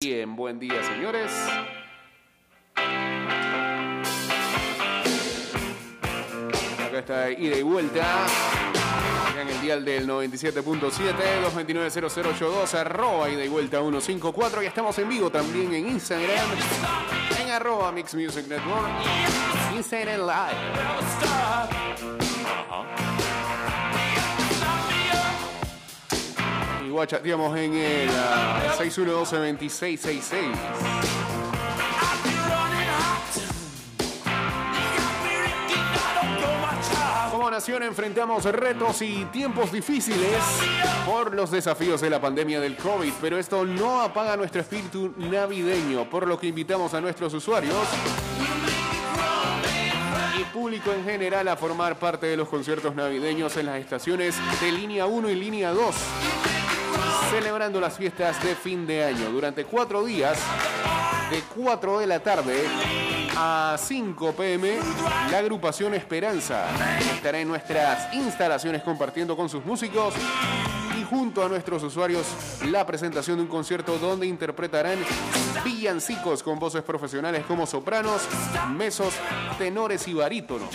Bien, 0.00 0.36
buen 0.36 0.60
día, 0.60 0.80
señores. 0.84 1.32
Acá 6.86 6.98
está 7.00 7.28
ida 7.32 7.56
y 7.56 7.62
vuelta. 7.62 8.26
Acá 9.28 9.42
en 9.42 9.48
el 9.48 9.60
dial 9.60 9.84
del 9.84 10.06
97.7, 10.06 10.62
229-0082, 11.52 12.74
arroba 12.74 13.28
ida 13.28 13.44
y 13.44 13.48
vuelta 13.48 13.80
154. 13.80 14.62
Y 14.62 14.66
estamos 14.66 14.96
en 15.00 15.08
vivo 15.08 15.30
también 15.30 15.74
en 15.74 15.88
Instagram, 15.88 16.46
en 17.40 17.50
arroba 17.50 17.90
Mix 17.90 18.14
Music 18.14 18.46
Network, 18.46 18.86
Instagram 19.74 20.20
Live. 20.20 21.58
Igual 26.88 27.06
chateamos 27.06 27.54
en 27.58 27.74
el 27.74 28.08
ah, 28.08 28.74
612-2666. 28.78 30.54
Como 37.30 37.50
nación 37.50 37.82
enfrentamos 37.82 38.44
retos 38.46 39.02
y 39.02 39.26
tiempos 39.26 39.70
difíciles 39.70 40.32
por 41.04 41.34
los 41.34 41.50
desafíos 41.50 42.00
de 42.00 42.08
la 42.08 42.22
pandemia 42.22 42.58
del 42.58 42.76
COVID, 42.76 43.12
pero 43.20 43.36
esto 43.36 43.66
no 43.66 44.00
apaga 44.00 44.38
nuestro 44.38 44.62
espíritu 44.62 45.12
navideño, 45.18 46.08
por 46.08 46.26
lo 46.26 46.40
que 46.40 46.46
invitamos 46.46 46.94
a 46.94 47.02
nuestros 47.02 47.34
usuarios 47.34 47.86
y 50.40 50.44
público 50.44 50.90
en 50.90 51.04
general 51.04 51.48
a 51.48 51.56
formar 51.56 51.98
parte 51.98 52.24
de 52.24 52.38
los 52.38 52.48
conciertos 52.48 52.94
navideños 52.94 53.58
en 53.58 53.66
las 53.66 53.78
estaciones 53.78 54.36
de 54.62 54.72
línea 54.72 55.04
1 55.04 55.28
y 55.28 55.34
línea 55.34 55.70
2 55.70 55.94
celebrando 57.30 57.80
las 57.80 57.96
fiestas 57.96 58.42
de 58.42 58.54
fin 58.54 58.86
de 58.86 59.04
año. 59.04 59.30
Durante 59.30 59.64
cuatro 59.64 60.04
días, 60.04 60.38
de 61.30 61.42
4 61.56 61.98
de 61.98 62.06
la 62.06 62.20
tarde 62.20 62.64
a 63.36 63.76
5 63.78 64.32
pm, 64.32 64.78
la 65.30 65.38
agrupación 65.38 65.94
Esperanza 65.94 66.66
estará 67.14 67.38
en 67.38 67.48
nuestras 67.48 68.14
instalaciones 68.14 68.82
compartiendo 68.82 69.36
con 69.36 69.48
sus 69.48 69.64
músicos 69.64 70.14
y 70.98 71.04
junto 71.04 71.44
a 71.44 71.48
nuestros 71.48 71.82
usuarios 71.82 72.26
la 72.66 72.86
presentación 72.86 73.36
de 73.36 73.42
un 73.42 73.48
concierto 73.48 73.98
donde 73.98 74.26
interpretarán 74.26 74.98
villancicos 75.64 76.42
con 76.42 76.58
voces 76.58 76.82
profesionales 76.82 77.44
como 77.46 77.66
sopranos, 77.66 78.22
mesos, 78.74 79.12
tenores 79.58 80.08
y 80.08 80.14
barítonos. 80.14 80.70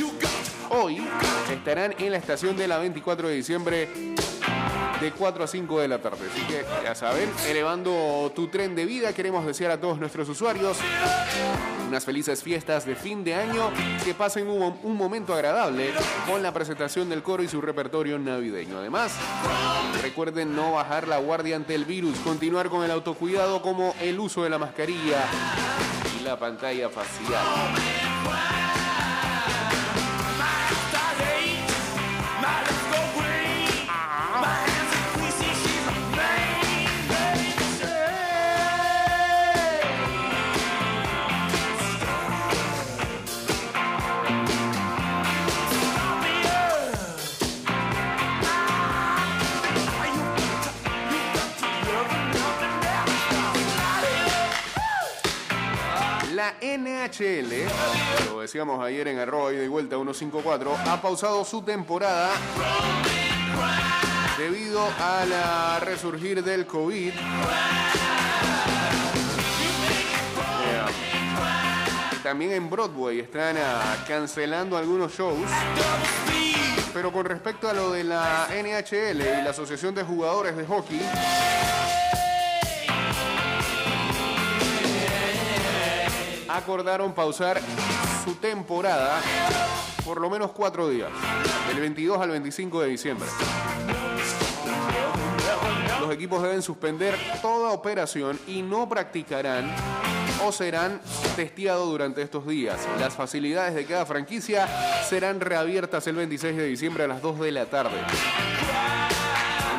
Hoy 0.69 1.03
estarán 1.51 1.95
en 1.97 2.11
la 2.11 2.17
estación 2.17 2.55
de 2.55 2.67
la 2.67 2.77
24 2.77 3.27
de 3.27 3.35
diciembre 3.35 4.13
de 5.03 5.11
4 5.11 5.43
a 5.43 5.47
5 5.47 5.81
de 5.81 5.87
la 5.89 5.99
tarde. 5.99 6.29
Así 6.31 6.41
que 6.47 6.63
ya 6.81 6.95
saben, 6.95 7.29
elevando 7.49 8.31
tu 8.33 8.47
tren 8.47 8.73
de 8.73 8.85
vida, 8.85 9.11
queremos 9.11 9.45
desear 9.45 9.71
a 9.71 9.79
todos 9.79 9.99
nuestros 9.99 10.29
usuarios 10.29 10.77
unas 11.89 12.05
felices 12.05 12.41
fiestas 12.41 12.85
de 12.85 12.95
fin 12.95 13.23
de 13.23 13.35
año, 13.35 13.69
que 14.03 14.13
pasen 14.13 14.47
un, 14.47 14.79
un 14.81 14.95
momento 14.95 15.33
agradable 15.33 15.91
con 16.25 16.41
la 16.41 16.53
presentación 16.53 17.09
del 17.09 17.21
coro 17.21 17.43
y 17.43 17.49
su 17.49 17.61
repertorio 17.61 18.17
navideño. 18.17 18.77
Además, 18.79 19.13
recuerden 20.01 20.55
no 20.55 20.71
bajar 20.71 21.07
la 21.07 21.17
guardia 21.17 21.57
ante 21.57 21.75
el 21.75 21.83
virus, 21.83 22.17
continuar 22.19 22.69
con 22.69 22.83
el 22.83 22.91
autocuidado 22.91 23.61
como 23.61 23.93
el 24.01 24.17
uso 24.19 24.43
de 24.43 24.49
la 24.49 24.57
mascarilla 24.57 25.25
y 26.19 26.23
la 26.23 26.39
pantalla 26.39 26.89
facial. 26.89 28.52
La 56.43 56.55
NHL, 56.61 57.53
lo 58.25 58.41
decíamos 58.41 58.83
ayer 58.83 59.07
en 59.07 59.17
arroba 59.17 59.53
y 59.53 59.55
de 59.55 59.69
vuelta 59.69 59.95
154, 59.95 60.75
ha 60.87 61.01
pausado 61.01 61.45
su 61.45 61.61
temporada 61.61 62.31
debido 64.37 64.85
a 64.99 65.23
la 65.25 65.79
resurgir 65.79 66.43
del 66.43 66.67
COVID. 66.67 67.13
Eh, 67.13 67.21
También 72.21 72.51
en 72.51 72.69
Broadway 72.69 73.21
están 73.21 73.55
ah, 73.57 74.03
cancelando 74.05 74.75
algunos 74.75 75.15
shows. 75.15 75.49
Pero 76.93 77.13
con 77.13 77.23
respecto 77.23 77.69
a 77.69 77.73
lo 77.73 77.93
de 77.93 78.03
la 78.03 78.49
NHL 78.49 79.21
y 79.21 79.43
la 79.43 79.51
Asociación 79.51 79.95
de 79.95 80.03
Jugadores 80.03 80.57
de 80.57 80.65
Hockey, 80.65 81.01
acordaron 86.53 87.13
pausar 87.13 87.59
su 88.23 88.35
temporada 88.35 89.21
por 90.05 90.21
lo 90.21 90.29
menos 90.29 90.51
cuatro 90.51 90.89
días, 90.89 91.09
del 91.67 91.79
22 91.79 92.21
al 92.21 92.29
25 92.29 92.81
de 92.81 92.87
diciembre. 92.89 93.27
Los 95.99 96.13
equipos 96.13 96.43
deben 96.43 96.61
suspender 96.61 97.17
toda 97.41 97.71
operación 97.71 98.39
y 98.47 98.61
no 98.61 98.87
practicarán 98.87 99.73
o 100.45 100.51
serán 100.51 101.01
testeados 101.35 101.87
durante 101.87 102.21
estos 102.21 102.45
días. 102.45 102.77
Las 102.99 103.13
facilidades 103.13 103.73
de 103.73 103.85
cada 103.85 104.05
franquicia 104.05 104.67
serán 105.07 105.39
reabiertas 105.39 106.05
el 106.07 106.17
26 106.17 106.57
de 106.57 106.65
diciembre 106.65 107.05
a 107.05 107.07
las 107.07 107.21
2 107.21 107.39
de 107.39 107.51
la 107.51 107.65
tarde. 107.65 107.97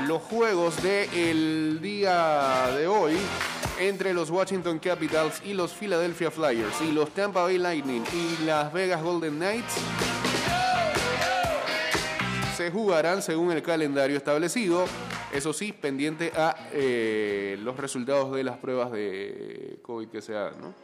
Los 0.09 0.23
juegos 0.23 0.83
del 0.83 1.81
día 1.83 2.69
de 2.77 2.87
hoy 2.87 3.17
entre 3.79 4.15
los 4.15 4.31
Washington 4.31 4.79
Capitals 4.79 5.43
y 5.45 5.55
los 5.55 5.73
Philadelphia 5.73 6.31
Flyers 6.31 6.81
y 6.81 6.93
los 6.93 7.11
Tampa 7.11 7.43
Bay 7.43 7.59
Lightning 7.59 8.03
y 8.13 8.45
las 8.45 8.73
Vegas 8.73 9.03
Golden 9.03 9.37
Knights 9.37 9.75
se 12.57 12.71
jugarán 12.71 13.21
según 13.21 13.51
el 13.51 13.63
calendario 13.63 14.17
establecido, 14.17 14.85
eso 15.33 15.53
sí, 15.53 15.73
pendiente 15.73 16.33
a 16.37 16.57
eh, 16.73 17.59
los 17.61 17.77
resultados 17.77 18.33
de 18.35 18.45
las 18.45 18.59
pruebas 18.59 18.93
de 18.93 19.79
COVID 19.83 20.09
que 20.09 20.23
se 20.23 20.37
hagan, 20.37 20.61
¿no? 20.61 20.75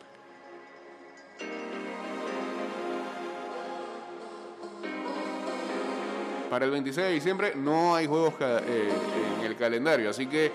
Para 6.51 6.65
el 6.65 6.73
26 6.73 7.07
de 7.07 7.13
diciembre 7.13 7.53
no 7.55 7.95
hay 7.95 8.09
juegos 8.09 8.35
eh, 8.41 8.91
en 9.39 9.47
el 9.47 9.57
calendario, 9.57 10.11
así 10.11 10.27
que 10.27 10.51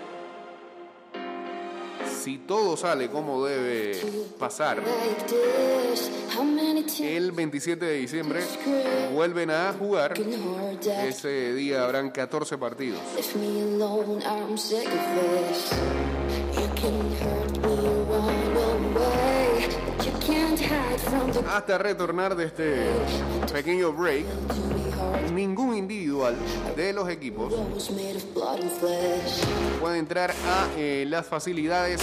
si 2.25 2.39
todo 2.39 2.75
sale 2.75 3.07
como 3.11 3.45
debe 3.45 4.01
pasar, 4.39 4.81
el 6.99 7.31
27 7.31 7.85
de 7.85 7.93
diciembre 7.97 8.39
vuelven 9.13 9.51
a 9.51 9.71
jugar. 9.77 10.15
Ese 11.07 11.53
día 11.53 11.83
habrán 11.83 12.09
14 12.09 12.57
partidos. 12.57 12.99
Hasta 21.49 21.77
retornar 21.77 22.35
de 22.35 22.45
este 22.45 22.85
pequeño 23.51 23.93
break, 23.93 24.25
ningún 25.33 25.75
individual 25.75 26.35
de 26.75 26.93
los 26.93 27.09
equipos 27.09 27.53
puede 29.79 29.99
entrar 29.99 30.31
a 30.31 30.67
eh, 30.77 31.05
las 31.07 31.25
facilidades 31.25 32.01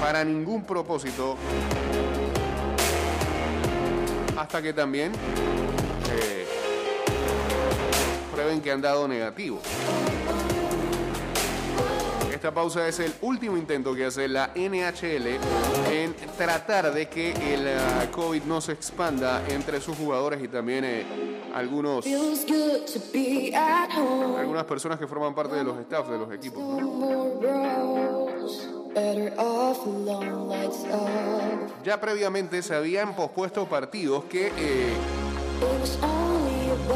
para 0.00 0.24
ningún 0.24 0.64
propósito 0.64 1.36
hasta 4.36 4.62
que 4.62 4.72
también 4.72 5.12
eh, 6.10 6.46
prueben 8.32 8.60
que 8.60 8.70
han 8.70 8.80
dado 8.80 9.06
negativo. 9.06 9.60
Esta 12.38 12.54
pausa 12.54 12.86
es 12.86 13.00
el 13.00 13.12
último 13.22 13.56
intento 13.56 13.96
que 13.96 14.04
hace 14.04 14.28
la 14.28 14.52
NHL 14.54 15.26
en 15.90 16.14
tratar 16.36 16.94
de 16.94 17.08
que 17.08 17.32
el 17.32 17.66
ah, 17.66 18.06
COVID 18.12 18.44
no 18.44 18.60
se 18.60 18.70
expanda 18.70 19.42
entre 19.48 19.80
sus 19.80 19.96
jugadores 19.96 20.40
y 20.40 20.46
también 20.46 20.84
eh, 20.84 21.04
algunos, 21.52 22.06
algunas 24.38 24.64
personas 24.66 25.00
que 25.00 25.08
forman 25.08 25.34
parte 25.34 25.56
de 25.56 25.64
los 25.64 25.76
staff 25.78 26.08
de 26.08 26.16
los 26.16 26.32
equipos. 26.32 26.62
¿no? 26.62 28.28
Ya 31.82 32.00
previamente 32.00 32.62
se 32.62 32.72
habían 32.72 33.16
pospuesto 33.16 33.66
partidos 33.66 34.26
que 34.26 34.52
eh, 34.56 34.92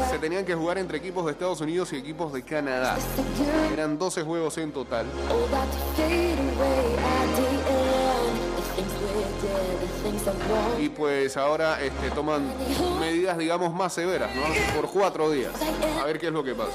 se 0.09 0.19
tenían 0.19 0.45
que 0.45 0.55
jugar 0.55 0.77
entre 0.77 0.97
equipos 0.97 1.25
de 1.25 1.31
Estados 1.31 1.61
Unidos 1.61 1.93
y 1.93 1.97
equipos 1.97 2.33
de 2.33 2.43
Canadá. 2.43 2.97
Eran 3.71 3.97
12 3.97 4.23
juegos 4.23 4.57
en 4.57 4.71
total. 4.71 5.05
Y 10.79 10.89
pues 10.89 11.37
ahora 11.37 11.81
este, 11.81 12.11
toman 12.11 12.43
medidas, 12.99 13.37
digamos, 13.37 13.73
más 13.73 13.93
severas, 13.93 14.31
¿no? 14.35 14.43
Por 14.75 14.89
cuatro 14.91 15.31
días. 15.31 15.53
A 16.01 16.05
ver 16.05 16.19
qué 16.19 16.27
es 16.27 16.33
lo 16.33 16.43
que 16.43 16.55
pasa. 16.55 16.71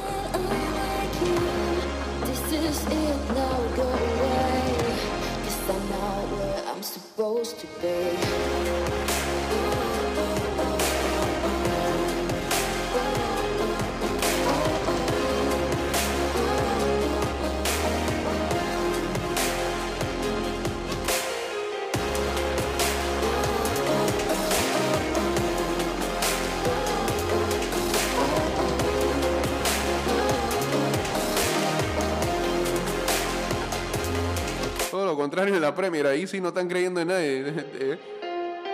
Contrario 35.16 35.55
en 35.55 35.60
la 35.60 35.75
Premier. 35.75 36.06
Ahí 36.06 36.26
sí 36.26 36.40
no 36.40 36.49
están 36.49 36.69
creyendo 36.69 37.00
en 37.00 37.08
nadie. 37.08 37.55
Eh, 37.81 37.99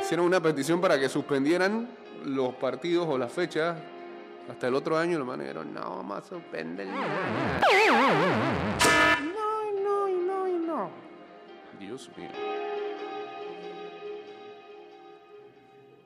hicieron 0.01 0.27
una 0.27 0.41
petición 0.41 0.81
para 0.81 0.99
que 0.99 1.09
suspendieran 1.09 1.89
los 2.25 2.55
partidos 2.55 3.07
o 3.09 3.17
las 3.17 3.33
fechas 3.33 3.77
hasta 4.51 4.69
el 4.69 4.75
otro 4.75 4.97
año. 4.97 5.19
Lo 5.19 5.25
manera 5.25 5.65
no, 5.65 5.81
vamos 5.81 6.19
a 6.19 6.23
suspender. 6.23 6.87
No, 6.87 7.03
no, 9.83 10.09
no, 10.09 10.59
no. 10.59 10.91
Dios 11.79 12.11
mío. 12.17 12.29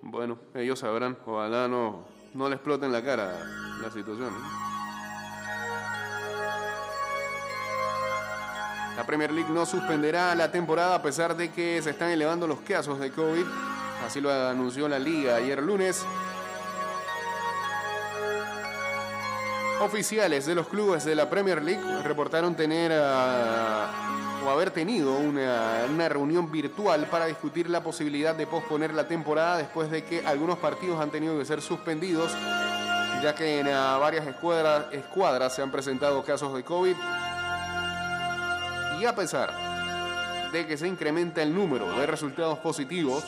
Bueno, 0.03 0.39
ellos 0.55 0.79
sabrán. 0.79 1.17
Ojalá 1.27 1.69
no, 1.69 2.05
no 2.35 2.49
le 2.49 2.55
exploten 2.55 2.93
la 2.93 3.03
cara 3.03 3.39
la 3.83 3.91
situación. 3.91 4.33
La 8.99 9.07
Premier 9.07 9.31
League 9.31 9.49
no 9.53 9.65
suspenderá 9.65 10.35
la 10.35 10.51
temporada 10.51 10.97
a 10.97 11.03
pesar 11.03 11.37
de 11.37 11.53
que 11.53 11.81
se 11.81 11.91
están 11.91 12.11
elevando 12.11 12.49
los 12.49 12.59
casos 12.63 12.99
de 12.99 13.13
COVID. 13.13 13.45
Así 14.05 14.21
lo 14.21 14.29
anunció 14.29 14.89
la 14.89 14.99
liga 14.99 15.37
ayer 15.37 15.63
lunes. 15.63 16.05
Oficiales 19.81 20.47
de 20.47 20.57
los 20.57 20.67
clubes 20.67 21.05
de 21.05 21.15
la 21.15 21.31
Premier 21.31 21.63
League 21.63 21.81
reportaron 22.03 22.57
tener 22.57 22.91
ah, 22.93 23.87
o 24.45 24.51
haber 24.51 24.73
tenido 24.73 25.17
una, 25.17 26.09
reunión 26.09 26.51
virtual 26.51 27.07
para 27.09 27.27
discutir 27.27 27.71
la 27.71 27.85
posibilidad 27.85 28.35
de 28.35 28.49
posponer 28.49 28.93
la 28.95 29.07
temporada 29.07 29.59
después 29.59 29.93
de 29.93 30.03
que 30.03 30.27
algunos 30.27 30.59
partidos 30.59 31.01
han 31.01 31.13
tenido 31.13 31.39
que 31.39 31.45
ser 31.45 31.63
suspendidos, 31.63 32.33
ya 33.23 33.33
que 33.37 33.61
en 33.61 33.69
ah, 33.69 33.97
varias 33.99 34.27
escuadras 34.27 35.55
se 35.55 35.63
han 35.63 35.71
presentado 35.71 36.25
casos 36.25 36.53
de 36.53 36.65
COVID 36.65 36.97
y 39.01 39.05
a 39.05 39.15
pesar 39.15 40.51
de 40.53 40.67
que 40.67 40.77
se 40.77 40.89
incrementa 40.89 41.43
el 41.43 41.55
número 41.55 41.91
de 41.99 42.07
resultados 42.07 42.59
positivos, 42.59 43.25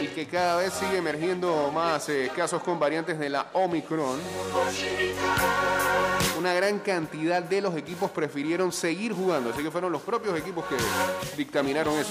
y 0.00 0.06
que 0.08 0.26
cada 0.26 0.56
vez 0.56 0.72
sigue 0.72 0.98
emergiendo 0.98 1.70
más 1.72 2.08
eh, 2.08 2.30
casos 2.34 2.62
con 2.62 2.78
variantes 2.78 3.18
de 3.18 3.30
la 3.30 3.46
Omicron, 3.52 4.18
una 6.38 6.52
gran 6.52 6.80
cantidad 6.80 7.42
de 7.42 7.60
los 7.60 7.76
equipos 7.76 8.10
prefirieron 8.10 8.72
seguir 8.72 9.12
jugando, 9.12 9.50
así 9.50 9.62
que 9.62 9.70
fueron 9.70 9.92
los 9.92 10.02
propios 10.02 10.38
equipos 10.38 10.64
que 10.66 10.76
dictaminaron 11.36 11.94
eso. 11.94 12.10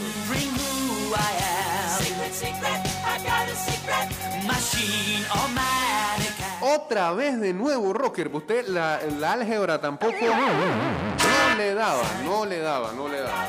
Otra 6.61 7.13
vez 7.13 7.39
de 7.39 7.53
nuevo, 7.53 7.93
Rocker. 7.93 8.29
Usted 8.33 8.67
la, 8.67 8.99
álgebra 9.31 9.79
tampoco 9.79 10.15
no 10.19 11.55
le 11.57 11.73
daba, 11.73 12.03
no 12.23 12.45
le 12.45 12.59
daba, 12.59 12.91
no 12.93 13.07
le 13.07 13.19
daba. 13.19 13.47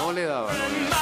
No 0.00 0.12
le 0.12 0.24
daba, 0.24 0.52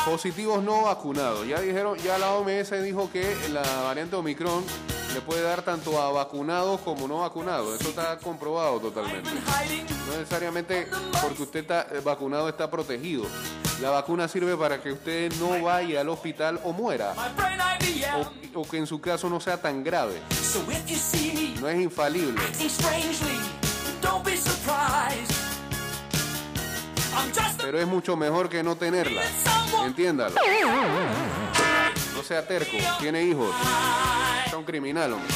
Positivos 0.06 0.62
no 0.62 0.82
vacunados. 0.82 1.48
Ya 1.48 1.60
dijeron, 1.60 1.98
ya 1.98 2.16
la 2.16 2.30
OMS 2.30 2.70
dijo 2.80 3.10
que 3.10 3.36
la 3.52 3.62
variante 3.82 4.14
Omicron 4.14 4.64
le 5.12 5.20
puede 5.20 5.42
dar 5.42 5.62
tanto 5.62 6.00
a 6.00 6.12
vacunados 6.12 6.80
como 6.82 7.08
no 7.08 7.18
vacunados. 7.18 7.80
Eso 7.80 7.88
está 7.88 8.16
comprobado 8.18 8.78
totalmente. 8.78 9.28
No 9.30 10.16
necesariamente 10.16 10.86
porque 11.20 11.42
usted 11.42 11.60
está 11.60 11.88
vacunado 12.04 12.48
está 12.48 12.70
protegido. 12.70 13.24
La 13.82 13.90
vacuna 13.90 14.28
sirve 14.28 14.56
para 14.56 14.80
que 14.80 14.92
usted 14.92 15.32
no 15.40 15.60
vaya 15.60 16.02
al 16.02 16.08
hospital 16.08 16.60
o 16.62 16.72
muera. 16.72 17.12
O, 18.54 18.62
que 18.62 18.78
en 18.78 18.86
su 18.86 19.00
caso 19.00 19.28
no 19.28 19.40
sea 19.40 19.60
tan 19.60 19.82
grave. 19.82 20.20
No 21.60 21.68
es 21.68 21.80
infalible. 21.80 22.40
Pero 27.58 27.80
es 27.80 27.86
mucho 27.86 28.16
mejor 28.16 28.48
que 28.48 28.62
no 28.62 28.76
tenerla. 28.76 29.22
Entiéndalo. 29.84 30.34
No 32.14 32.22
sea 32.22 32.46
terco. 32.46 32.76
Tiene 32.98 33.22
hijos. 33.22 33.54
Es 34.46 34.52
un 34.54 34.64
criminal, 34.64 35.12
hombre. 35.14 35.34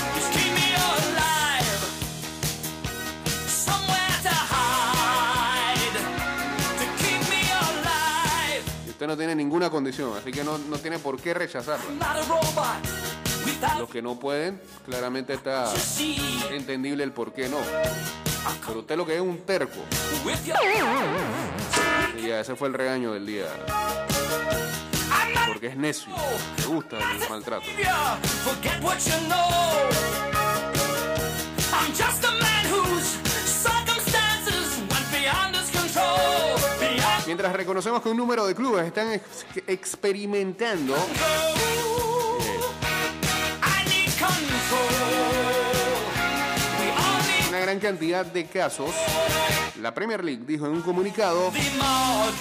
Usted 8.89 9.07
no 9.09 9.17
tiene 9.17 9.35
ninguna 9.35 9.71
condición, 9.71 10.13
así 10.15 10.31
que 10.31 10.45
no, 10.45 10.59
tiene 10.77 10.99
por 10.99 11.19
qué 11.19 11.33
rechazarla. 11.33 11.87
Los 13.79 13.89
que 13.89 14.03
no 14.03 14.21
pueden, 14.21 14.61
claramente 14.85 15.33
está 15.33 15.73
entendible 16.51 17.03
el 17.03 17.13
por 17.13 17.33
qué 17.33 17.49
no. 17.49 17.57
Pero 18.67 18.81
usted 18.81 18.97
lo 18.99 19.07
que 19.07 19.15
es 19.15 19.21
un 19.23 19.39
terco. 19.39 19.81
Y 22.17 22.29
ya, 22.29 22.41
ese 22.41 22.57
fue 22.57 22.69
el 22.69 22.75
regaño 22.75 23.13
del 23.13 23.27
día. 23.27 23.47
Porque 25.47 25.69
es 25.69 25.77
necio. 25.77 26.13
Le 26.59 26.67
gusta 26.67 26.99
el 26.99 27.29
maltrato. 27.29 27.67
Mientras 37.27 37.53
reconocemos 37.53 38.03
que 38.03 38.09
un 38.09 38.17
número 38.17 38.47
de 38.47 38.55
clubes 38.55 38.87
están 38.87 39.21
experimentando 39.67 40.97
gran 47.71 47.79
cantidad 47.79 48.27
de 48.27 48.47
casos, 48.47 48.91
la 49.81 49.95
Premier 49.95 50.25
League 50.25 50.43
dijo 50.45 50.67
en 50.67 50.73
un 50.73 50.83
comunicado 50.83 51.53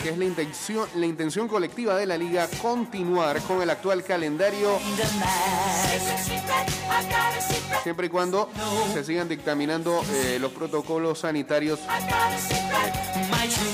que 0.02 0.10
es 0.10 0.18
la 0.18 0.26
intención, 0.26 0.90
la 0.96 1.06
intención 1.06 1.48
colectiva 1.48 1.96
de 1.98 2.08
la 2.08 2.18
liga 2.18 2.48
continuar 2.60 3.40
con 3.44 3.62
el 3.62 3.70
actual 3.70 4.04
calendario 4.04 4.80
siempre 7.84 8.08
y 8.08 8.10
cuando 8.10 8.50
se 8.92 9.04
sigan 9.04 9.30
dictaminando 9.30 10.04
eh, 10.12 10.40
los 10.42 10.52
protocolos 10.52 11.20
sanitarios 11.20 11.80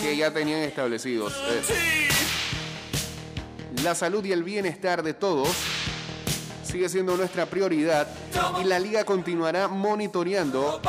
que 0.01 0.17
ya 0.17 0.31
tenían 0.31 0.59
establecidos. 0.59 1.33
Eh, 1.69 2.09
la 3.81 3.95
salud 3.95 4.25
y 4.25 4.33
el 4.33 4.43
bienestar 4.43 5.03
de 5.03 5.13
todos 5.13 5.47
sigue 6.75 6.89
siendo 6.89 7.15
nuestra 7.15 7.45
prioridad 7.45 8.05
y 8.59 8.65
la 8.65 8.79
liga 8.79 9.05
continuará 9.05 9.69
monitoreando 9.69 10.81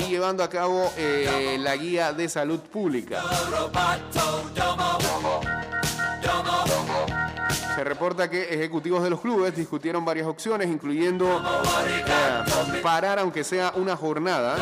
y 0.00 0.10
llevando 0.10 0.42
a 0.42 0.48
cabo 0.48 0.92
eh, 0.96 1.56
la 1.60 1.76
guía 1.76 2.12
de 2.12 2.28
salud 2.28 2.60
pública. 2.60 3.22
Se 7.78 7.84
reporta 7.84 8.28
que 8.28 8.42
ejecutivos 8.52 9.04
de 9.04 9.10
los 9.10 9.20
clubes 9.20 9.54
discutieron 9.54 10.04
varias 10.04 10.26
opciones, 10.26 10.66
incluyendo 10.66 11.40
eh, 11.86 12.80
parar 12.82 13.20
aunque 13.20 13.44
sea 13.44 13.72
una 13.76 13.96
jornada. 13.96 14.56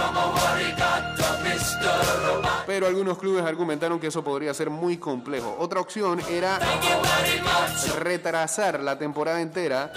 Pero 2.66 2.86
algunos 2.86 3.16
clubes 3.16 3.42
argumentaron 3.42 3.98
que 3.98 4.08
eso 4.08 4.22
podría 4.22 4.52
ser 4.52 4.68
muy 4.68 4.98
complejo. 4.98 5.56
Otra 5.58 5.80
opción 5.80 6.20
era 6.28 6.60
retrasar 8.00 8.80
la 8.80 8.98
temporada 8.98 9.40
entera, 9.40 9.90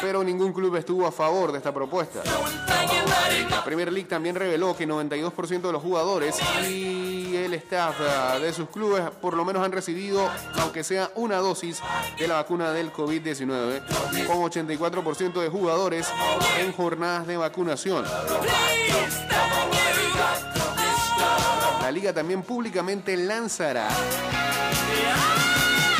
pero 0.00 0.22
ningún 0.22 0.52
club 0.52 0.76
estuvo 0.76 1.08
a 1.08 1.10
favor 1.10 1.50
de 1.50 1.58
esta 1.58 1.74
propuesta. 1.74 2.20
La 3.50 3.64
Premier 3.64 3.92
League 3.92 4.08
también 4.08 4.36
reveló 4.36 4.76
que 4.76 4.86
92% 4.86 5.60
de 5.60 5.72
los 5.72 5.82
jugadores 5.82 6.38
staff 7.56 7.96
ah, 8.00 8.38
de 8.38 8.52
sus 8.52 8.68
clubes 8.68 9.02
por 9.20 9.34
lo 9.34 9.44
menos 9.44 9.64
han 9.64 9.72
recibido, 9.72 10.30
aunque 10.60 10.84
sea 10.84 11.10
una 11.14 11.38
dosis 11.38 11.80
de 12.18 12.28
la 12.28 12.34
vacuna 12.34 12.72
del 12.72 12.92
COVID-19, 12.92 14.26
con 14.26 14.38
84% 14.38 15.40
de 15.40 15.48
jugadores 15.48 16.08
en 16.58 16.72
jornadas 16.72 17.26
de 17.26 17.36
vacunación. 17.36 18.04
La 21.80 21.90
liga 21.90 22.12
también 22.12 22.42
públicamente 22.42 23.16
lanzará 23.16 23.88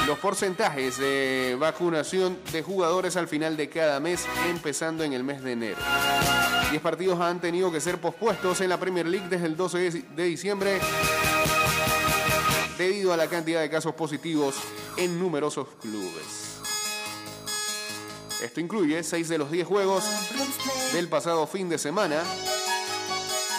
los 0.06 0.18
porcentajes 0.18 0.98
de 0.98 1.56
vacunación 1.58 2.38
de 2.52 2.62
jugadores 2.62 3.16
al 3.16 3.28
final 3.28 3.56
de 3.56 3.68
cada 3.68 4.00
mes, 4.00 4.26
empezando 4.48 5.04
en 5.04 5.12
el 5.12 5.24
mes 5.24 5.42
de 5.42 5.52
enero. 5.52 5.78
10 6.70 6.82
partidos 6.82 7.20
han 7.20 7.40
tenido 7.40 7.70
que 7.70 7.80
ser 7.80 7.98
pospuestos 7.98 8.60
en 8.60 8.68
la 8.68 8.78
Premier 8.78 9.06
League 9.06 9.28
desde 9.28 9.46
el 9.46 9.56
12 9.56 10.04
de 10.14 10.24
diciembre 10.24 10.80
debido 12.78 13.12
a 13.12 13.16
la 13.16 13.28
cantidad 13.28 13.60
de 13.60 13.70
casos 13.70 13.94
positivos 13.94 14.54
en 14.96 15.18
numerosos 15.18 15.68
clubes. 15.80 16.60
Esto 18.42 18.60
incluye 18.60 19.02
6 19.02 19.28
de 19.28 19.38
los 19.38 19.50
10 19.50 19.66
juegos 19.66 20.04
del 20.92 21.08
pasado 21.08 21.46
fin 21.46 21.68
de 21.68 21.78
semana 21.78 22.22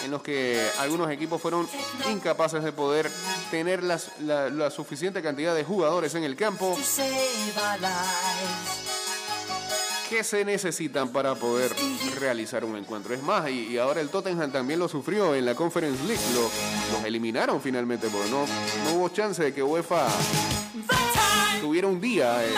en 0.04 0.12
los 0.12 0.22
que 0.22 0.64
algunos 0.78 1.10
equipos 1.10 1.42
fueron 1.42 1.68
incapaces 2.10 2.62
de 2.62 2.72
poder 2.72 3.10
tener 3.50 3.82
la, 3.82 4.70
suficiente 4.70 5.20
cantidad 5.22 5.54
de 5.54 5.64
jugadores 5.64 6.14
en 6.14 6.22
el 6.22 6.36
campo 6.36 6.76
que 10.08 10.24
se 10.24 10.44
necesitan 10.44 11.08
para 11.08 11.34
poder 11.34 11.72
realizar 12.18 12.64
un 12.64 12.76
encuentro. 12.76 13.14
Es 13.14 13.22
más, 13.22 13.48
y, 13.50 13.76
ahora 13.78 14.00
el 14.00 14.08
Tottenham 14.08 14.52
también 14.52 14.78
lo 14.78 14.88
sufrió 14.88 15.34
en 15.34 15.44
la 15.44 15.54
Conference 15.54 16.02
League. 16.04 16.22
Lo, 16.34 16.42
los 16.96 17.04
eliminaron 17.04 17.60
finalmente 17.60 18.08
porque 18.08 18.30
no, 18.30 18.46
no 18.84 18.98
hubo 18.98 19.08
chance 19.08 19.42
de 19.42 19.52
que 19.52 19.62
UEFA 19.62 20.06
tuviera 21.60 21.88
un 21.88 22.00
día 22.00 22.44
eh, 22.44 22.54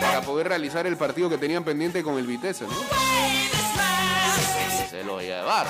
para 0.00 0.22
poder 0.22 0.48
realizar 0.48 0.86
el 0.86 0.96
partido 0.96 1.28
que 1.28 1.38
tenían 1.38 1.64
pendiente 1.64 2.02
con 2.02 2.18
el 2.18 2.26
Vitesse. 2.26 2.62
¿no? 2.62 2.72
se 4.90 5.04
lo 5.04 5.20
llevar. 5.20 5.66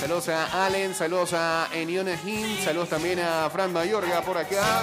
Saludos 0.00 0.28
a 0.28 0.66
Allen, 0.66 0.94
saludos 0.94 1.32
a 1.32 1.68
Enione 1.72 2.18
Hin, 2.24 2.58
saludos 2.64 2.88
también 2.90 3.20
a 3.20 3.48
Fran 3.50 3.72
Mayorga 3.72 4.20
por 4.22 4.36
acá. 4.36 4.82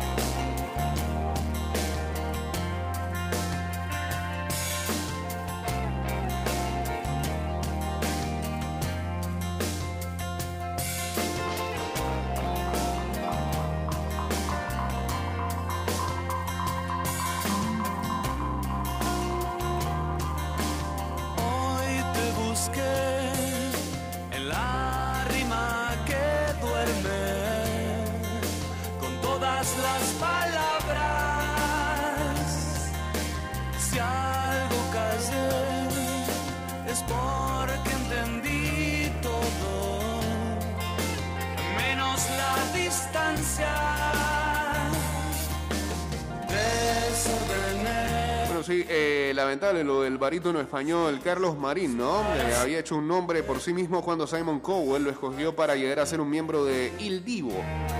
Lamentable 49.51 49.83
lo 49.83 50.03
del 50.03 50.17
barítono 50.17 50.61
español 50.61 51.19
Carlos 51.21 51.57
Marín, 51.57 51.97
¿no? 51.97 52.23
Había 52.61 52.79
hecho 52.79 52.95
un 52.95 53.05
nombre 53.05 53.43
por 53.43 53.59
sí 53.59 53.73
mismo 53.73 54.01
cuando 54.01 54.25
Simon 54.25 54.61
Cowell 54.61 55.03
lo 55.03 55.09
escogió 55.09 55.53
para 55.53 55.75
llegar 55.75 55.99
a 55.99 56.05
ser 56.05 56.21
un 56.21 56.29
miembro 56.29 56.63
de 56.63 56.93
Il 56.99 57.25
Divo, 57.25 57.51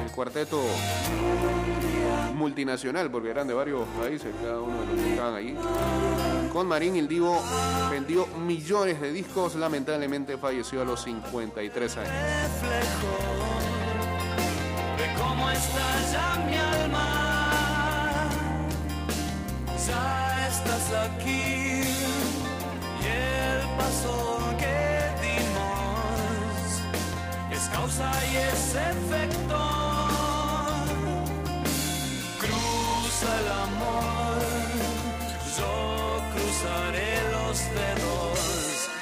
el 0.01 0.11
cuarteto 0.13 0.61
multinacional, 2.35 3.11
porque 3.11 3.31
eran 3.31 3.49
de 3.49 3.53
varios 3.53 3.85
países, 3.99 4.33
cada 4.41 4.61
uno 4.61 4.79
de 4.79 4.85
los 4.85 4.95
que 4.95 5.09
estaban 5.09 5.35
ahí. 5.35 5.57
Con 6.53 6.67
Marín, 6.67 6.95
Il 6.95 7.09
Divo 7.09 7.43
vendió 7.89 8.27
millones 8.27 9.01
de 9.01 9.11
discos, 9.11 9.55
lamentablemente 9.55 10.37
falleció 10.37 10.83
a 10.83 10.85
los 10.85 11.03
53 11.03 11.97
años. 11.97 12.13
Aquí 21.01 21.83
y 23.01 23.05
el 23.05 23.61
paso 23.77 24.15
que 24.61 24.77
dimos 25.25 26.65
es 27.51 27.63
causa 27.69 28.11
y 28.31 28.37
es 28.37 28.75
efecto. 28.75 29.59
Cruza 32.39 33.29
el 33.41 33.47
amor, 33.67 34.39
yo 35.57 35.73
cruzaré 36.33 37.11
los 37.31 37.57
dedos 37.79 38.39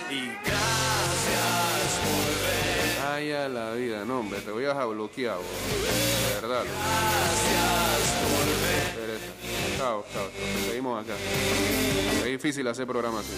y 0.10 0.22
gracias 0.48 1.90
por 2.06 2.26
ver. 2.46 3.14
Ay, 3.14 3.32
a 3.32 3.50
la 3.50 3.74
vida, 3.74 4.06
no, 4.06 4.20
hombre, 4.20 4.40
te 4.42 4.52
voy 4.52 4.66
a 4.66 4.74
bloquear, 4.86 5.38
de 5.38 6.42
verdad. 6.42 6.64
Gracias 6.64 8.04
por 8.22 8.46
ver. 8.64 9.49
Chao, 9.80 10.04
chao, 10.12 10.28
Seguimos 10.68 11.02
acá. 11.02 11.14
Es 12.18 12.26
difícil 12.26 12.68
hacer 12.68 12.86
programas 12.86 13.22
así. 13.22 13.34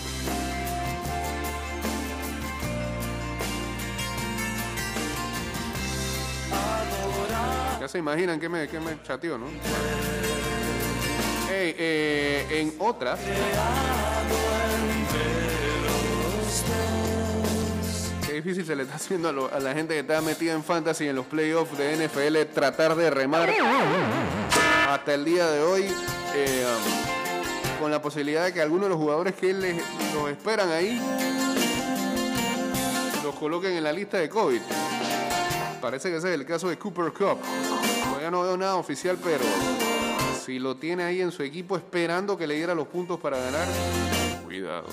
Ya 7.79 7.87
se 7.87 7.99
imaginan 7.99 8.39
que 8.39 8.49
me, 8.49 8.67
que 8.67 8.79
me 8.79 8.99
chateó, 9.03 9.37
¿no? 9.37 9.45
Hey, 11.47 11.75
eh, 11.77 12.47
en 12.49 12.73
otras. 12.79 13.19
Qué 18.25 18.33
difícil 18.33 18.65
se 18.65 18.75
le 18.75 18.81
está 18.81 18.95
haciendo 18.95 19.29
a, 19.29 19.55
a, 19.57 19.59
la 19.59 19.75
gente 19.75 19.93
que 19.93 19.99
está 19.99 20.19
metida 20.21 20.53
en 20.53 20.63
fantasy 20.63 21.07
en 21.07 21.17
los 21.17 21.27
playoffs 21.27 21.77
de 21.77 22.07
NFL 22.07 22.51
tratar 22.51 22.95
de 22.95 23.11
remar 23.11 23.47
hasta 25.01 25.15
el 25.15 25.25
día 25.25 25.49
de 25.49 25.63
hoy. 25.63 25.87
Eh, 26.35 26.63
um, 26.63 27.79
con 27.81 27.89
la 27.89 27.99
posibilidad 27.99 28.45
de 28.45 28.53
que 28.53 28.61
algunos 28.61 28.83
de 28.83 28.89
los 28.89 28.99
jugadores 28.99 29.33
que 29.33 29.51
les, 29.51 29.81
esperan 30.29 30.69
ahí 30.69 31.01
los 33.23 33.33
coloquen 33.33 33.71
en 33.71 33.83
la 33.83 33.91
lista 33.91 34.19
de 34.19 34.29
COVID. 34.29 34.61
Parece 35.81 36.11
que 36.11 36.17
ese 36.17 36.29
es 36.29 36.39
el 36.39 36.45
caso 36.45 36.69
de 36.69 36.77
Cooper 36.77 37.11
Cup. 37.11 37.39
Todavía 38.03 38.29
no 38.29 38.43
veo 38.43 38.55
nada 38.55 38.75
oficial, 38.75 39.17
pero 39.23 39.43
si 40.45 40.59
lo 40.59 40.75
tiene 40.75 41.03
ahí 41.03 41.19
en 41.19 41.31
su 41.31 41.41
equipo 41.41 41.75
esperando 41.75 42.37
que 42.37 42.45
le 42.45 42.53
diera 42.53 42.75
los 42.75 42.87
puntos 42.87 43.19
para 43.19 43.39
ganar, 43.39 43.67
cuidado. 44.45 44.85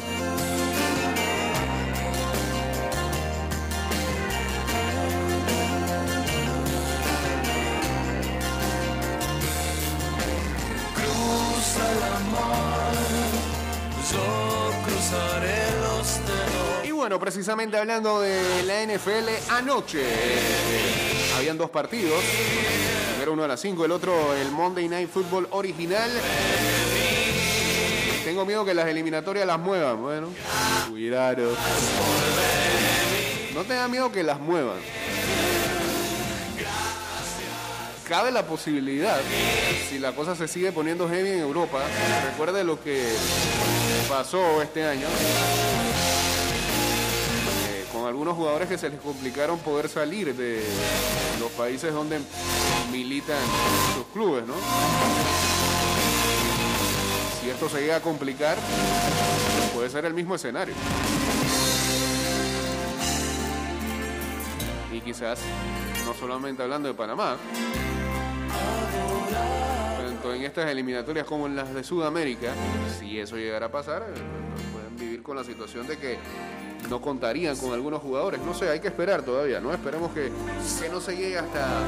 Bueno, 17.08 17.20
precisamente 17.20 17.78
hablando 17.78 18.20
de 18.20 18.38
la 18.64 18.84
NFL, 18.84 19.50
anoche 19.50 20.04
habían 21.38 21.56
dos 21.56 21.70
partidos. 21.70 22.22
Primero 23.12 23.32
uno 23.32 23.44
a 23.44 23.48
las 23.48 23.60
5, 23.60 23.82
el 23.86 23.92
otro 23.92 24.34
el 24.34 24.50
Monday 24.50 24.90
Night 24.90 25.08
Football 25.08 25.48
original. 25.52 26.10
Tengo 28.26 28.44
miedo 28.44 28.62
que 28.62 28.74
las 28.74 28.88
eliminatorias 28.88 29.46
las 29.46 29.58
muevan. 29.58 30.02
Bueno, 30.02 30.28
cuidado. 30.90 31.56
No 33.54 33.62
te 33.62 33.72
da 33.72 33.88
miedo 33.88 34.12
que 34.12 34.22
las 34.22 34.38
muevan. 34.38 34.76
cabe 38.06 38.30
la 38.30 38.46
posibilidad, 38.46 39.18
si 39.88 39.98
la 39.98 40.12
cosa 40.12 40.34
se 40.34 40.46
sigue 40.46 40.72
poniendo 40.72 41.08
heavy 41.08 41.28
en 41.28 41.40
Europa, 41.40 41.80
recuerde 42.30 42.64
lo 42.64 42.82
que 42.82 43.02
pasó 44.08 44.62
este 44.62 44.84
año 44.84 45.06
algunos 48.08 48.36
jugadores 48.36 48.68
que 48.68 48.78
se 48.78 48.88
les 48.88 49.00
complicaron 49.00 49.58
poder 49.58 49.88
salir 49.88 50.34
de 50.34 50.62
los 51.38 51.50
países 51.52 51.92
donde 51.92 52.18
militan 52.90 53.36
sus 53.94 54.06
clubes, 54.12 54.46
¿no? 54.46 54.54
Si 57.40 57.50
esto 57.50 57.68
se 57.68 57.80
llega 57.80 57.96
a 57.96 58.00
complicar, 58.00 58.56
puede 59.74 59.90
ser 59.90 60.04
el 60.06 60.14
mismo 60.14 60.34
escenario. 60.34 60.74
Y 64.92 65.00
quizás, 65.00 65.40
no 66.04 66.14
solamente 66.14 66.62
hablando 66.62 66.88
de 66.88 66.94
Panamá, 66.94 67.36
tanto 69.98 70.34
en 70.34 70.42
estas 70.42 70.70
eliminatorias 70.70 71.26
como 71.26 71.46
en 71.46 71.56
las 71.56 71.72
de 71.74 71.84
Sudamérica, 71.84 72.52
si 72.98 73.20
eso 73.20 73.36
llegara 73.36 73.66
a 73.66 73.70
pasar, 73.70 74.06
pueden 74.72 74.96
vivir 74.96 75.22
con 75.22 75.36
la 75.36 75.44
situación 75.44 75.86
de 75.86 75.98
que 75.98 76.18
no 76.88 77.00
contarían 77.00 77.56
con 77.56 77.72
algunos 77.72 78.02
jugadores. 78.02 78.40
No 78.40 78.54
sé, 78.54 78.68
hay 78.68 78.80
que 78.80 78.88
esperar 78.88 79.22
todavía, 79.22 79.60
¿no? 79.60 79.72
Esperemos 79.72 80.12
que, 80.12 80.30
que 80.80 80.88
no 80.88 81.00
se 81.00 81.16
llegue 81.16 81.38
hasta, 81.38 81.80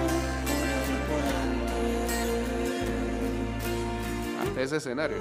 hasta 4.42 4.60
ese 4.60 4.76
escenario. 4.76 5.16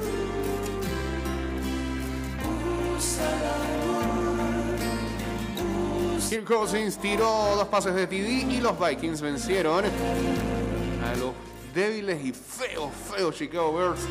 Kirk 6.29 6.45
Cousins 6.45 6.97
tiró 6.99 7.55
dos 7.55 7.67
pases 7.69 7.95
de 7.95 8.05
TD 8.05 8.51
y 8.51 8.61
los 8.61 8.79
Vikings 8.79 9.19
vencieron 9.19 9.83
a 9.83 11.15
los 11.15 11.33
débiles 11.73 12.23
y 12.23 12.33
feos, 12.33 12.91
feos 13.09 13.35
Chicago 13.35 13.73
Bears 13.73 14.01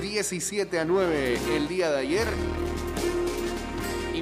17 0.00 0.78
a 0.78 0.84
9 0.84 1.38
el 1.56 1.66
día 1.66 1.90
de 1.90 1.98
ayer. 1.98 2.28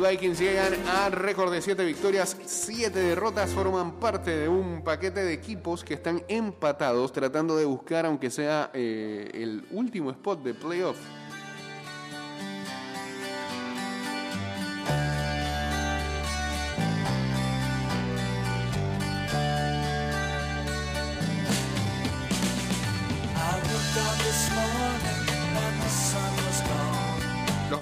Vikings 0.02 0.40
llegan 0.40 0.74
a 0.88 1.10
récord 1.10 1.52
de 1.52 1.62
7 1.62 1.84
victorias, 1.84 2.36
7 2.44 2.98
derrotas, 2.98 3.50
forman 3.50 4.00
parte 4.00 4.36
de 4.36 4.48
un 4.48 4.82
paquete 4.82 5.22
de 5.22 5.32
equipos 5.32 5.84
que 5.84 5.94
están 5.94 6.24
empatados 6.26 7.12
tratando 7.12 7.56
de 7.56 7.64
buscar, 7.66 8.06
aunque 8.06 8.30
sea 8.30 8.70
eh, 8.74 9.30
el 9.32 9.64
último 9.70 10.10
spot 10.10 10.42
de 10.42 10.54
playoff. 10.54 10.98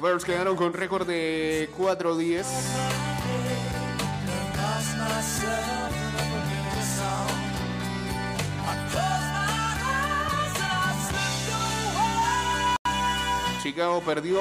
Bears 0.01 0.25
quedaron 0.25 0.57
con 0.57 0.73
récord 0.73 1.07
de 1.07 1.69
4-10. 1.77 2.45
Chicago 13.63 14.03
perdió 14.05 14.41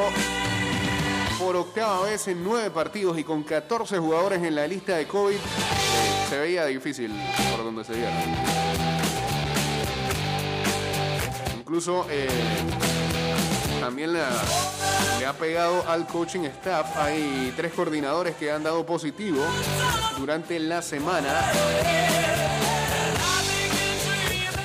por 1.38 1.56
octava 1.56 2.04
vez 2.04 2.28
en 2.30 2.44
nueve 2.44 2.70
partidos 2.72 3.18
y 3.18 3.24
con 3.24 3.44
14 3.44 3.98
jugadores 3.98 4.42
en 4.42 4.56
la 4.56 4.66
lista 4.66 4.96
de 4.96 5.08
COVID. 5.08 5.38
Se 6.30 6.40
veía 6.40 6.66
difícil 6.66 7.12
por 7.52 7.66
donde 7.66 7.84
se 7.84 7.94
viera. 7.94 8.14
Incluso 11.60 12.06
eh, 12.10 12.28
también 13.90 14.14
la, 14.14 14.30
le 15.18 15.26
ha 15.26 15.34
pegado 15.34 15.84
al 15.90 16.06
coaching 16.06 16.42
staff. 16.42 16.96
Hay 16.96 17.52
tres 17.58 17.74
coordinadores 17.74 18.36
que 18.36 18.52
han 18.52 18.62
dado 18.62 18.86
positivo 18.86 19.44
durante 20.20 20.60
la 20.60 20.84
semana. 20.84 21.34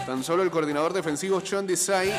Tan 0.05 0.23
solo 0.23 0.43
el 0.43 0.51
coordinador 0.51 0.93
defensivo 0.93 1.41
Sean 1.41 1.67
Desai 1.67 2.11
eh, 2.11 2.15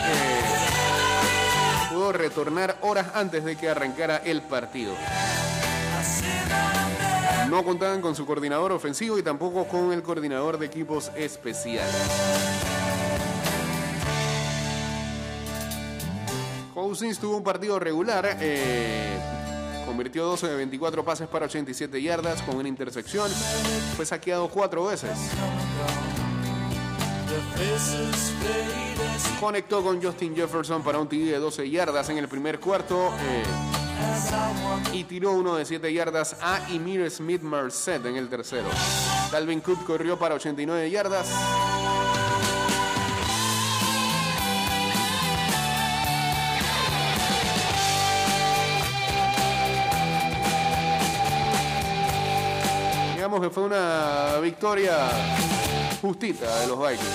pudo 1.91 2.12
retornar 2.12 2.76
horas 2.82 3.06
antes 3.13 3.46
de 3.46 3.56
que 3.56 3.70
arrancara 3.70 4.18
el 4.18 4.41
partido. 4.41 4.96
No 7.50 7.63
contaban 7.63 8.02
con 8.02 8.15
su 8.15 8.26
coordinador 8.26 8.72
ofensivo 8.72 9.20
y 9.20 9.22
tampoco 9.22 9.68
con 9.68 9.94
el 9.94 10.02
coordinador 10.02 10.58
de 10.58 10.65
equipos 10.65 11.12
especiales. 11.15 12.75
Cousins 16.76 17.18
tuvo 17.18 17.38
un 17.38 17.44
partido 17.44 17.80
regular. 17.80 18.38
eh, 18.40 19.18
convirtió 19.86 20.26
12 20.26 20.48
de 20.50 20.56
24 20.58 21.06
pases 21.06 21.28
para 21.28 21.46
87 21.46 22.02
yardas 22.02 22.42
con 22.42 22.58
una 22.58 22.68
intersección. 22.68 23.32
Fue 23.96 24.06
saqueado 24.06 24.50
cuatro 24.50 24.86
veces. 24.86 25.12
Conectó 29.40 29.82
con 29.84 30.02
Justin 30.04 30.36
Jefferson 30.36 30.84
para 30.84 31.00
un 31.00 31.08
TD 31.08 31.32
de 31.32 31.40
12 31.40 31.70
yardas 31.70 32.10
en 32.10 32.18
el 32.18 32.28
primer 32.28 32.60
cuarto. 32.60 33.14
eh, 33.22 33.44
y 34.92 35.06
tiró 35.06 35.32
uno 35.32 35.56
de 35.56 35.66
7 35.66 35.92
yardas 35.94 36.36
a 36.42 36.60
Emir 36.70 37.10
Smith 37.10 37.42
Merced 37.42 38.06
en 38.06 38.18
el 38.18 38.28
tercero. 38.28 38.68
Dalvin 39.32 39.62
Cook 39.62 39.86
corrió 39.86 40.20
para 40.20 40.36
89 40.36 40.90
yardas. 40.92 41.28
Que 53.41 53.50
fue 53.50 53.63
una 53.63 54.38
victoria 54.41 55.10
justita 56.02 56.60
de 56.62 56.67
los 56.67 56.80
Vikings. 56.80 57.06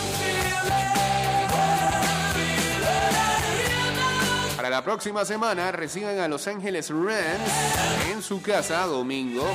Para 4.54 4.68
la 4.68 4.84
próxima 4.84 5.24
semana 5.24 5.72
reciben 5.72 6.20
a 6.20 6.28
Los 6.28 6.46
Ángeles 6.46 6.90
Rams 6.90 8.12
en 8.12 8.22
su 8.22 8.42
casa 8.42 8.84
domingo 8.86 9.46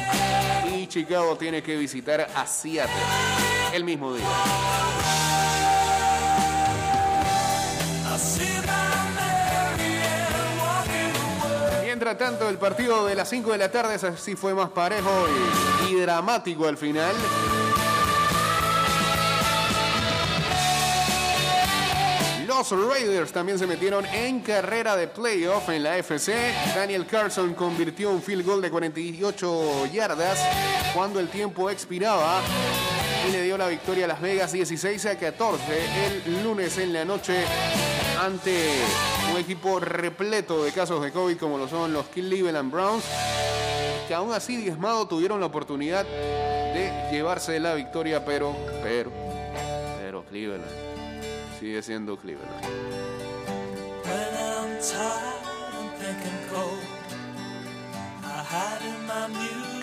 y 0.75 0.87
Chicago 0.87 1.37
tiene 1.37 1.61
que 1.61 1.77
visitar 1.77 2.27
a 2.35 2.47
Seattle 2.47 2.95
el 3.71 3.83
mismo 3.83 4.15
día. 4.15 4.25
Tanto, 12.17 12.47
el 12.47 12.57
partido 12.57 13.05
de 13.05 13.15
las 13.15 13.29
5 13.29 13.51
de 13.51 13.57
la 13.57 13.69
tarde 13.69 13.95
ese 13.95 14.15
sí 14.17 14.35
fue 14.35 14.53
más 14.53 14.69
parejo 14.69 15.09
y, 15.87 15.91
y 15.91 15.99
dramático 15.99 16.65
al 16.67 16.77
final. 16.77 17.13
Los 22.47 22.71
Raiders 22.71 23.33
también 23.33 23.59
se 23.59 23.67
metieron 23.67 24.05
en 24.05 24.39
carrera 24.39 24.95
de 24.95 25.09
playoff 25.09 25.67
en 25.69 25.83
la 25.83 25.97
FC. 25.97 26.33
Daniel 26.73 27.05
Carson 27.05 27.53
convirtió 27.53 28.11
un 28.11 28.21
field 28.21 28.45
goal 28.45 28.61
de 28.61 28.71
48 28.71 29.87
yardas 29.91 30.39
cuando 30.93 31.19
el 31.19 31.27
tiempo 31.27 31.69
expiraba 31.69 32.41
y 33.27 33.31
le 33.31 33.43
dio 33.43 33.57
la 33.57 33.67
victoria 33.67 34.05
a 34.05 34.07
Las 34.07 34.21
Vegas 34.21 34.53
16 34.53 35.05
a 35.05 35.17
14 35.17 35.63
el 36.25 36.43
lunes 36.43 36.77
en 36.77 36.93
la 36.93 37.03
noche 37.03 37.43
ante 38.23 38.79
un 39.35 39.41
equipo 39.41 39.81
repleto 39.81 40.63
de 40.63 40.71
casos 40.71 41.03
de 41.03 41.11
COVID 41.11 41.35
como 41.37 41.57
lo 41.57 41.67
son 41.67 41.91
los 41.91 42.05
Cleveland 42.07 42.71
Browns, 42.71 43.03
que 44.07 44.13
aún 44.13 44.31
así 44.31 44.55
diezmado 44.55 45.09
tuvieron 45.09 45.41
la 45.41 45.47
oportunidad 45.47 46.05
de 46.05 47.09
llevarse 47.11 47.59
la 47.59 47.73
victoria, 47.73 48.23
pero, 48.23 48.55
pero, 48.81 49.11
pero 49.99 50.23
Cleveland 50.23 50.63
sigue 51.59 51.83
siendo 51.83 52.15
Cleveland. 52.17 52.49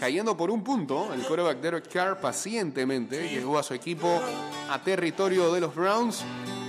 Cayendo 0.01 0.35
por 0.35 0.51
un 0.51 0.65
punto, 0.65 1.13
el 1.13 1.21
quarterback 1.27 1.59
Derek 1.59 1.93
Carr 1.93 2.21
pacientemente 2.21 3.29
llegó 3.29 3.59
a 3.59 3.63
su 3.63 3.75
equipo 3.75 4.19
a 4.71 4.79
territorio 4.83 5.53
de 5.53 5.61
los 5.61 5.75
Browns 5.75 6.25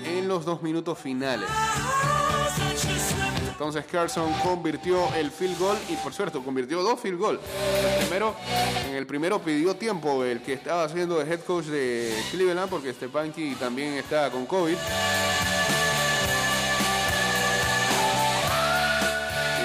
en 0.06 0.28
los 0.28 0.44
dos 0.44 0.62
minutos 0.62 1.00
finales. 1.00 1.48
Entonces 3.54 3.86
Carson 3.86 4.34
convirtió 4.44 5.14
el 5.14 5.30
field 5.30 5.60
goal 5.60 5.78
y 5.88 5.96
por 5.98 6.12
cierto 6.12 6.44
convirtió 6.44 6.82
dos 6.82 7.00
field 7.00 7.20
goal. 7.20 7.40
Primero, 8.00 8.36
en 8.90 8.96
el 8.96 9.06
primero 9.06 9.40
pidió 9.40 9.76
tiempo 9.76 10.24
el 10.24 10.42
que 10.42 10.54
estaba 10.54 10.86
haciendo 10.86 11.20
de 11.20 11.32
head 11.32 11.42
coach 11.42 11.66
de 11.66 12.12
Cleveland 12.32 12.70
porque 12.70 12.92
Stepanski 12.92 13.54
también 13.56 13.94
está 13.94 14.32
con 14.32 14.48
COVID. 14.48 14.76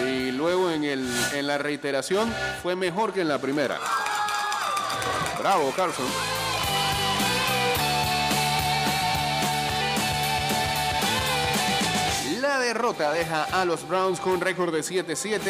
Y 0.06 0.32
luego 0.32 0.70
en, 0.70 0.84
el, 0.84 1.10
en 1.32 1.46
la 1.46 1.56
reiteración 1.56 2.30
fue 2.62 2.76
mejor 2.76 3.14
que 3.14 3.22
en 3.22 3.28
la 3.28 3.38
primera. 3.38 3.78
Bravo 5.38 5.72
Carson. 5.74 6.06
Derrota 12.68 13.12
deja 13.12 13.44
a 13.44 13.64
los 13.64 13.88
Browns 13.88 14.20
con 14.20 14.42
récord 14.42 14.74
de 14.74 14.80
7-7. 14.80 15.40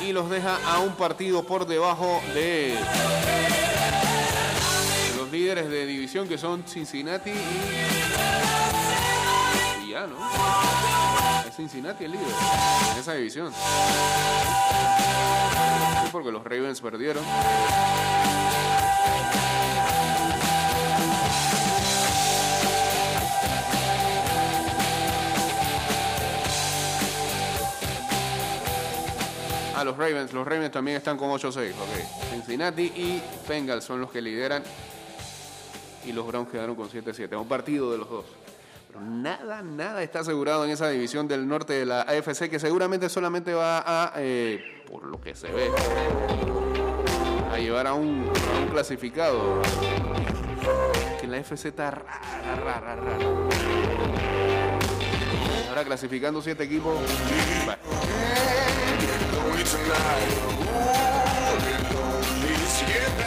Y 0.00 0.12
los 0.12 0.30
deja 0.30 0.58
a 0.64 0.80
un 0.80 0.94
partido 0.94 1.42
por 1.42 1.66
debajo 1.66 2.22
de 2.32 2.78
los 5.18 5.30
líderes 5.30 5.68
de 5.68 5.84
división 5.84 6.26
que 6.28 6.38
son 6.38 6.64
Cincinnati 6.66 7.32
y, 9.84 9.90
ya, 9.90 10.06
¿no? 10.06 10.16
Es 11.60 11.72
Cincinnati 11.72 12.04
el 12.04 12.12
líder 12.12 12.26
en 12.92 12.98
esa 12.98 13.12
división. 13.12 13.52
Sí, 13.52 13.58
porque 16.10 16.32
los 16.32 16.42
Ravens 16.42 16.80
perdieron. 16.80 17.22
A 29.76 29.84
los 29.84 29.98
Ravens, 29.98 30.32
los 30.32 30.46
Ravens 30.46 30.72
también 30.72 30.96
están 30.96 31.18
con 31.18 31.28
8-6. 31.28 31.72
ok. 31.72 32.30
Cincinnati 32.30 32.84
y 32.84 33.22
Bengals 33.46 33.84
son 33.84 34.00
los 34.00 34.10
que 34.10 34.22
lideran. 34.22 34.62
Y 36.06 36.12
los 36.12 36.26
Browns 36.26 36.48
quedaron 36.48 36.74
con 36.74 36.88
7-7. 36.88 37.38
Un 37.38 37.48
partido 37.48 37.92
de 37.92 37.98
los 37.98 38.08
dos. 38.08 38.24
Nada, 38.98 39.62
nada 39.62 40.02
está 40.02 40.20
asegurado 40.20 40.64
en 40.64 40.70
esa 40.70 40.88
división 40.88 41.28
del 41.28 41.46
norte 41.46 41.74
de 41.74 41.86
la 41.86 42.02
AFC 42.02 42.48
que 42.48 42.58
seguramente 42.58 43.08
solamente 43.08 43.54
va 43.54 43.82
a, 43.86 44.12
eh, 44.16 44.82
por 44.90 45.04
lo 45.04 45.20
que 45.20 45.34
se 45.34 45.48
ve, 45.48 45.70
a 47.52 47.58
llevar 47.58 47.86
a 47.86 47.94
un, 47.94 48.30
clasificado. 48.70 49.62
Que 51.20 51.26
la 51.26 51.38
AFC 51.38 51.66
está 51.66 51.90
rara, 51.90 52.56
rara, 52.56 52.96
rara. 52.96 53.26
Ahora 55.68 55.84
clasificando 55.84 56.42
siete 56.42 56.64
equipos. 56.64 56.98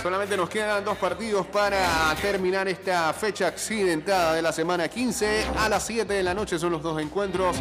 Solamente 0.04 0.36
nos 0.36 0.50
quedan 0.50 0.84
dos 0.84 0.98
partidos 0.98 1.46
para 1.46 2.14
terminar 2.22 2.68
esta 2.68 3.14
fecha 3.14 3.48
accidentada 3.48 4.34
de 4.34 4.42
la 4.42 4.52
semana 4.52 4.90
15. 4.90 5.46
A 5.58 5.70
las 5.70 5.86
7 5.86 6.14
de 6.14 6.22
la 6.22 6.34
noche 6.34 6.60
son 6.60 6.74
los 6.74 6.84
dos 6.84 7.02
encuentros. 7.02 7.56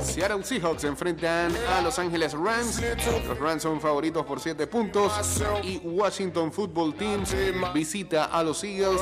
Seattle 0.00 0.42
Seahawks 0.42 0.80
se 0.80 0.86
enfrentan 0.88 1.54
a 1.76 1.82
Los 1.82 1.98
Ángeles 1.98 2.32
Rams. 2.32 2.80
Los 3.28 3.38
Rams 3.38 3.62
son 3.62 3.78
favoritos 3.78 4.24
por 4.24 4.40
7 4.40 4.66
puntos. 4.68 5.12
Y 5.62 5.76
Washington 5.84 6.50
Football 6.50 6.94
Team 6.94 7.24
visita 7.74 8.24
a 8.24 8.42
los 8.42 8.64
Eagles. 8.64 9.00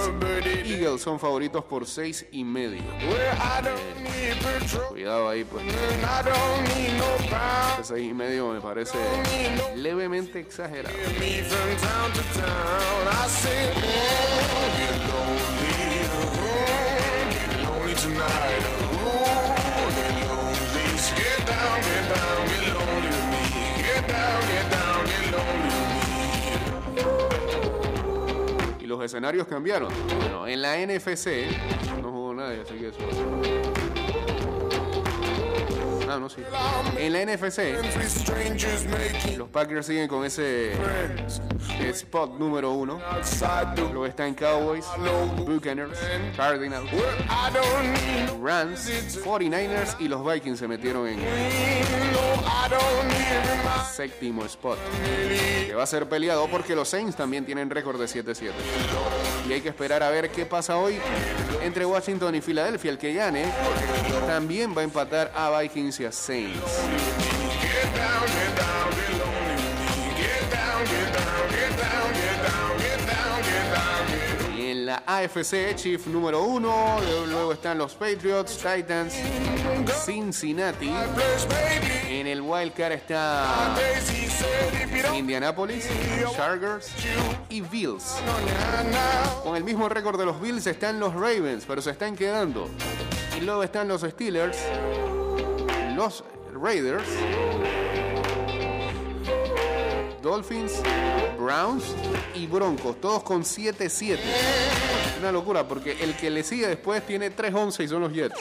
Eagles 0.65 1.01
son 1.01 1.21
favoritos 1.21 1.63
por 1.65 1.87
6 1.87 2.27
y 2.33 2.43
medio. 2.43 2.83
Cuidado 4.89 5.29
ahí, 5.29 5.45
pues. 5.45 5.65
Ese 7.81 7.85
6 7.95 8.11
y 8.11 8.15
medio 8.15 8.49
me 8.49 8.61
parece 8.61 8.99
levemente 9.77 10.41
exagerado. 10.41 10.97
Y 28.81 28.87
los 28.87 29.05
escenarios 29.05 29.47
cambiaron. 29.47 29.93
Bueno, 30.19 30.47
en 30.47 30.63
la 30.63 30.77
NFC 30.79 31.29
no 32.03 32.11
jugó 32.11 32.35
nadie, 32.35 32.63
así 32.63 32.75
que 32.75 32.89
eso. 32.89 33.90
No, 36.19 36.29
sí. 36.29 36.43
En 36.99 37.13
la 37.13 37.25
NFC, 37.25 37.59
los 39.37 39.49
Packers 39.49 39.87
siguen 39.87 40.09
con 40.09 40.25
ese 40.25 40.73
spot 41.89 42.39
número 42.39 42.73
uno. 42.73 43.01
Luego 43.77 44.07
están 44.07 44.35
Cowboys, 44.35 44.87
Buccaneers, 45.37 45.99
Cardinals, 46.37 46.91
Rams, 48.43 48.91
49ers 49.25 49.97
y 50.01 50.09
los 50.09 50.25
Vikings 50.25 50.59
se 50.59 50.67
metieron 50.67 51.07
en 51.07 51.21
séptimo 53.93 54.45
spot. 54.45 54.79
Que 55.67 55.75
va 55.75 55.85
a 55.85 55.87
ser 55.87 56.09
peleado 56.09 56.49
porque 56.49 56.75
los 56.75 56.89
Saints 56.89 57.15
también 57.17 57.45
tienen 57.47 57.71
récord 57.71 58.01
de 58.01 58.07
7-7. 58.07 58.51
Y 59.49 59.53
hay 59.53 59.61
que 59.61 59.69
esperar 59.69 60.03
a 60.03 60.11
ver 60.11 60.31
qué 60.31 60.45
pasa 60.45 60.77
hoy 60.77 60.99
entre 61.63 61.87
Washington 61.87 62.35
y 62.35 62.41
Filadelfia. 62.41 62.91
El 62.91 62.99
que 62.99 63.13
gane 63.15 63.45
también 64.27 64.77
va 64.77 64.81
a 64.81 64.85
empatar 64.85 65.33
a 65.35 65.59
Vikings 65.61 66.00
Saints. 66.11 66.81
Y 74.57 74.71
en 74.71 74.87
la 74.87 75.03
AFC, 75.07 75.75
Chief 75.77 76.07
número 76.07 76.43
uno. 76.43 76.99
Luego 77.29 77.53
están 77.53 77.77
los 77.77 77.95
Patriots, 77.95 78.57
Titans, 78.57 79.15
Cincinnati. 80.05 80.91
En 82.09 82.27
el 82.27 82.41
Wildcard 82.41 82.93
está 82.93 83.77
Indianapolis, 85.15 85.87
Chargers 86.35 86.89
y 87.51 87.61
Bills. 87.61 88.17
Con 89.45 89.55
el 89.55 89.65
mismo 89.65 89.89
récord 89.89 90.19
de 90.19 90.25
los 90.25 90.41
Bills 90.41 90.67
están 90.67 90.99
los 90.99 91.13
Ravens, 91.13 91.65
pero 91.67 91.83
se 91.83 91.91
están 91.91 92.17
quedando. 92.17 92.69
Y 93.37 93.43
luego 93.43 93.63
están 93.63 93.87
los 93.89 94.03
Steelers, 94.03 94.59
los 95.95 96.25
Raiders, 96.55 97.09
Dolphins, 100.23 100.83
Browns 101.39 101.95
y 102.35 102.47
Broncos, 102.47 103.01
todos 103.01 103.23
con 103.23 103.43
7-7. 103.43 104.19
Una 105.21 105.33
locura, 105.33 105.67
porque 105.67 105.97
el 106.01 106.15
que 106.17 106.31
le 106.31 106.43
sigue 106.43 106.67
después 106.67 107.05
tiene 107.07 107.35
3-11 107.35 107.85
y 107.85 107.89
son 107.89 108.03
los 108.03 108.13
Jets. 108.13 108.35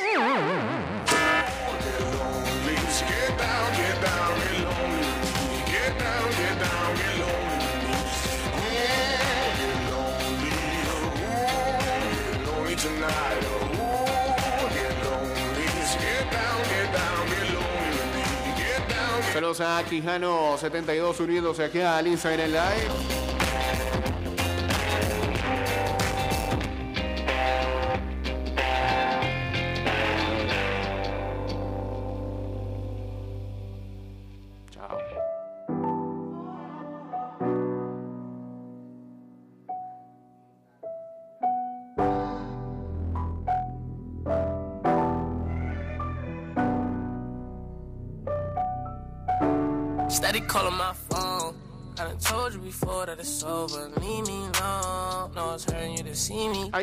Saludos 19.39 19.61
a 19.61 19.81
Quijano72 19.85 21.17
uniéndose 21.21 21.63
aquí 21.63 21.79
al 21.79 22.05
Instagram 22.07 22.49
Live. 22.49 23.28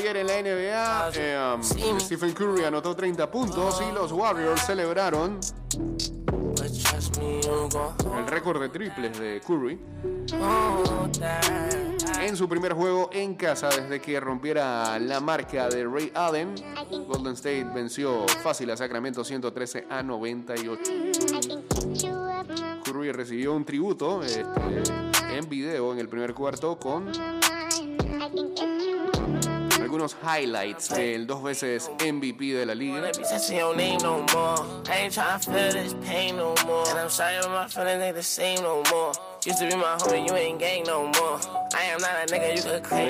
Ayer 0.06 0.18
en 0.18 0.26
la 0.28 0.40
NBA, 0.40 1.10
eh, 1.16 1.54
um, 1.56 1.98
Stephen 1.98 2.32
Curry 2.32 2.62
anotó 2.62 2.94
30 2.94 3.28
puntos 3.28 3.82
y 3.82 3.92
los 3.92 4.12
Warriors 4.12 4.64
celebraron 4.64 5.40
el 8.16 8.26
récord 8.28 8.60
de 8.60 8.68
triples 8.68 9.18
de 9.18 9.40
Curry 9.44 9.80
en 12.20 12.36
su 12.36 12.48
primer 12.48 12.74
juego 12.74 13.10
en 13.12 13.34
casa 13.34 13.68
desde 13.68 14.00
que 14.00 14.20
rompiera 14.20 14.96
la 15.00 15.18
marca 15.18 15.68
de 15.68 15.84
Ray 15.84 16.12
Allen. 16.14 16.54
Golden 17.08 17.32
State 17.32 17.66
venció 17.74 18.28
fácil 18.44 18.70
a 18.70 18.76
Sacramento 18.76 19.24
113 19.24 19.88
a 19.90 20.04
98. 20.04 20.82
Curry 22.84 23.10
recibió 23.10 23.54
un 23.54 23.64
tributo 23.64 24.22
este, 24.22 24.44
en 25.36 25.48
video 25.48 25.92
en 25.92 25.98
el 25.98 26.08
primer 26.08 26.32
cuarto 26.32 26.78
con 26.78 27.10
algunos 29.86 30.16
highlights 30.20 30.88
del 30.88 31.28
dos 31.28 31.42
veces 31.44 31.88
MVP 32.00 32.54
de 32.54 32.66
la 32.66 32.74
liga. 32.74 33.00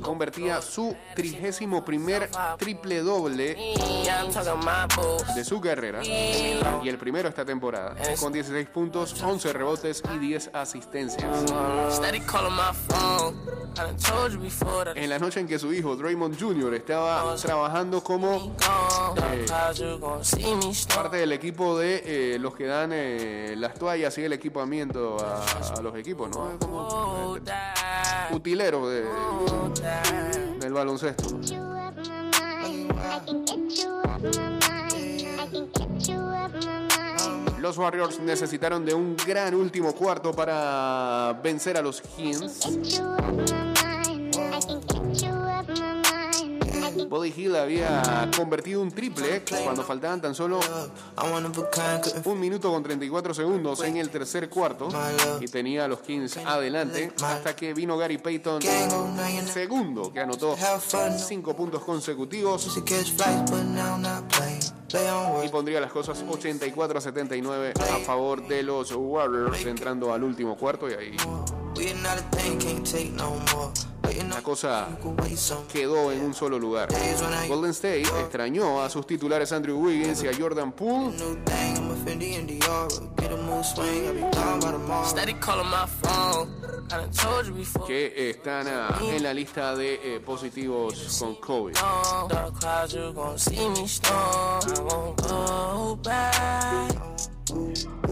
Convertía 0.00 0.60
su 0.62 0.96
trigésimo 1.14 1.84
primer 1.84 2.30
triple 2.58 3.00
doble 3.00 3.74
de 5.34 5.44
su 5.44 5.60
carrera 5.60 6.02
y 6.04 6.88
el 6.88 6.98
primero 6.98 7.28
esta 7.28 7.44
temporada, 7.44 7.94
con 8.20 8.32
16 8.32 8.68
puntos, 8.68 9.20
11 9.22 9.52
rebotes 9.52 10.02
y 10.14 10.18
10 10.18 10.50
asistencias. 10.52 11.52
En 14.96 15.10
la 15.10 15.18
noche 15.18 15.40
en 15.40 15.48
que 15.48 15.58
su 15.58 15.72
hijo 15.72 15.96
Draymond 15.96 16.38
Jr. 16.40 16.74
estaba 16.74 17.34
trabajando 17.36 18.02
como 18.02 18.54
storm. 20.80 21.02
parte 21.02 21.16
del 21.16 21.32
equipo 21.32 21.78
de 21.78 22.34
eh, 22.34 22.38
los 22.38 22.54
que 22.54 22.66
dan 22.66 22.90
eh, 22.92 23.54
las 23.56 23.74
toallas 23.74 24.16
y 24.18 24.24
el 24.24 24.32
equipamiento 24.32 25.16
a, 25.18 25.80
los 25.80 25.96
equipos, 25.96 26.30
¿no? 26.30 26.58
Del 30.60 30.72
baloncesto. 30.72 31.24
Los 37.58 37.78
Warriors 37.78 38.20
necesitaron 38.20 38.84
de 38.84 38.94
un 38.94 39.16
gran 39.26 39.54
último 39.54 39.92
cuarto 39.94 40.32
para 40.32 41.40
vencer 41.42 41.76
a 41.76 41.82
los 41.82 42.00
Kings. 42.00 42.60
Can 47.04 47.10
Buddy 47.10 47.32
Hill 47.36 47.56
había 47.56 48.30
convertido 48.36 48.80
un 48.80 48.90
triple 48.90 49.42
cuando 49.62 49.82
faltaban 49.82 50.20
tan 50.20 50.34
solo 50.34 50.60
un 52.24 52.40
minuto 52.40 52.72
con 52.72 52.82
34 52.82 53.34
segundos 53.34 53.82
en 53.82 53.96
el 53.96 54.10
tercer 54.10 54.48
cuarto 54.48 54.88
y 55.40 55.46
tenía 55.46 55.84
a 55.84 55.88
los 55.88 56.00
Kings 56.00 56.38
adelante 56.38 57.12
hasta 57.22 57.54
que 57.54 57.74
vino 57.74 57.96
Gary 57.98 58.18
Payton 58.18 58.60
segundo 59.52 60.12
que 60.12 60.20
anotó 60.20 60.56
cinco 61.18 61.54
puntos 61.54 61.82
consecutivos 61.82 62.64
y 65.44 65.48
pondría 65.48 65.80
las 65.80 65.92
cosas 65.92 66.24
84 66.28 66.98
a 66.98 67.00
79 67.00 67.74
a 67.76 67.98
favor 67.98 68.46
de 68.46 68.62
los 68.62 68.92
Warriors 68.92 69.64
entrando 69.66 70.12
al 70.12 70.22
último 70.22 70.56
cuarto 70.56 70.88
y 70.88 70.94
ahí 70.94 71.16
La 74.28 74.42
cosa 74.42 74.88
quedó 75.72 76.12
en 76.12 76.24
un 76.24 76.34
solo 76.34 76.58
lugar. 76.58 76.88
Golden 77.48 77.70
State 77.70 78.02
extrañó 78.20 78.82
a 78.82 78.90
sus 78.90 79.06
titulares 79.06 79.52
Andrew 79.52 79.78
Wiggins 79.78 80.22
y 80.22 80.28
a 80.28 80.32
Jordan 80.36 80.72
Poole 80.72 81.16
que 87.86 88.30
están 88.30 88.66
ah, 88.68 88.98
en 89.02 89.22
la 89.22 89.32
lista 89.34 89.74
de 89.74 90.16
eh, 90.16 90.20
positivos 90.20 91.18
con 91.18 91.34
COVID. 91.36 91.74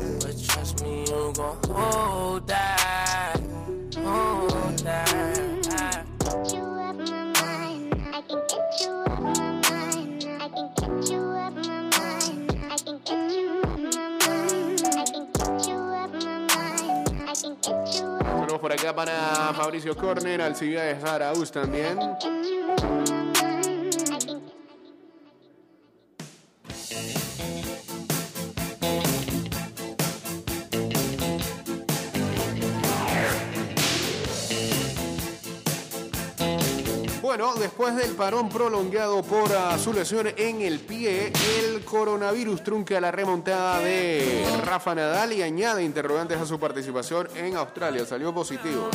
But 0.02 0.36
trust 0.46 0.82
me, 0.82 1.04
you 1.04 1.32
gon' 1.34 1.58
hold 1.68 2.46
that. 2.48 3.11
Por 18.62 18.72
acá 18.72 18.94
para 18.94 19.52
Fabricio 19.54 19.96
Corner, 19.96 20.40
Alcibiades 20.40 21.02
Araúz 21.02 21.50
también. 21.50 21.98
Bueno, 37.34 37.54
después 37.54 37.96
del 37.96 38.10
parón 38.10 38.50
prolongado 38.50 39.22
por 39.22 39.50
ah, 39.54 39.78
su 39.78 39.94
lesión 39.94 40.28
en 40.36 40.60
el 40.60 40.80
pie, 40.80 41.32
el 41.60 41.82
coronavirus 41.82 42.62
trunca 42.62 43.00
la 43.00 43.10
remontada 43.10 43.78
de 43.78 44.44
Rafa 44.66 44.94
Nadal 44.94 45.32
y 45.32 45.40
añade 45.40 45.82
interrogantes 45.82 46.38
a 46.38 46.44
su 46.44 46.60
participación 46.60 47.28
en 47.34 47.56
Australia. 47.56 48.04
Salió 48.04 48.34
positivo. 48.34 48.90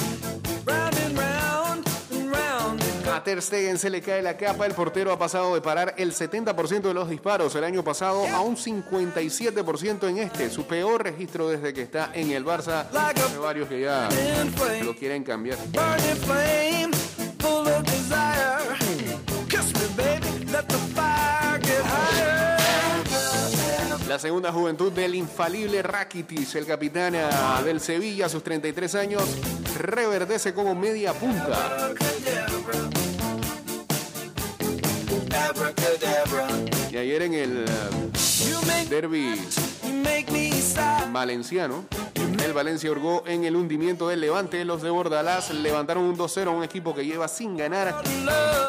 A 3.11 3.23
Ter 3.23 3.41
Stegen 3.41 3.79
se 3.79 3.89
le 3.89 4.03
cae 4.03 4.21
la 4.21 4.37
capa. 4.37 4.67
El 4.67 4.73
portero 4.73 5.11
ha 5.11 5.17
pasado 5.17 5.55
de 5.55 5.61
parar 5.61 5.95
el 5.97 6.13
70% 6.13 6.81
de 6.81 6.93
los 6.93 7.09
disparos 7.09 7.55
el 7.55 7.63
año 7.63 7.83
pasado 7.83 8.23
a 8.27 8.41
un 8.41 8.55
57% 8.55 10.09
en 10.09 10.19
este, 10.19 10.51
su 10.51 10.67
peor 10.67 11.03
registro 11.03 11.49
desde 11.49 11.73
que 11.73 11.81
está 11.81 12.11
en 12.13 12.29
el 12.29 12.45
Barça. 12.45 12.85
Hay 12.93 13.37
varios 13.39 13.67
que 13.67 13.81
ya 13.81 14.07
lo 14.83 14.95
quieren 14.95 15.23
cambiar. 15.23 15.57
La 24.07 24.19
segunda 24.19 24.51
juventud 24.51 24.91
del 24.91 25.15
infalible 25.15 25.81
Rakitic, 25.83 26.55
el 26.55 26.65
capitán 26.65 27.13
ah, 27.15 27.61
del 27.63 27.79
Sevilla 27.79 28.25
a 28.25 28.29
sus 28.29 28.43
33 28.43 28.95
años, 28.95 29.23
reverdece 29.77 30.53
como 30.53 30.73
media 30.73 31.13
punta. 31.13 31.93
Y 36.91 36.97
ayer 36.97 37.21
en 37.21 37.33
el 37.33 37.65
make, 38.65 38.89
derby 38.89 39.39
valenciano, 41.11 41.85
el 42.43 42.53
Valencia 42.53 42.91
hurgó 42.91 43.23
en 43.27 43.43
el 43.43 43.55
hundimiento 43.55 44.07
del 44.07 44.21
Levante. 44.21 44.63
Los 44.65 44.81
de 44.81 44.89
Bordalás 44.89 45.51
levantaron 45.51 46.03
un 46.03 46.17
2-0 46.17 46.47
a 46.47 46.49
un 46.49 46.63
equipo 46.63 46.93
que 46.93 47.05
lleva 47.05 47.27
sin 47.27 47.57
ganar 47.57 48.01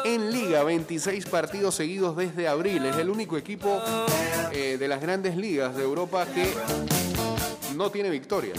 en 0.05 0.31
Liga 0.31 0.63
26 0.63 1.25
partidos 1.25 1.75
seguidos 1.75 2.15
desde 2.15 2.47
abril. 2.47 2.85
Es 2.85 2.97
el 2.97 3.09
único 3.09 3.37
equipo 3.37 3.81
eh, 4.51 4.77
de 4.79 4.87
las 4.87 5.01
grandes 5.01 5.35
ligas 5.37 5.75
de 5.75 5.83
Europa 5.83 6.25
que 6.25 6.53
no 7.75 7.89
tiene 7.91 8.09
victoria. 8.09 8.53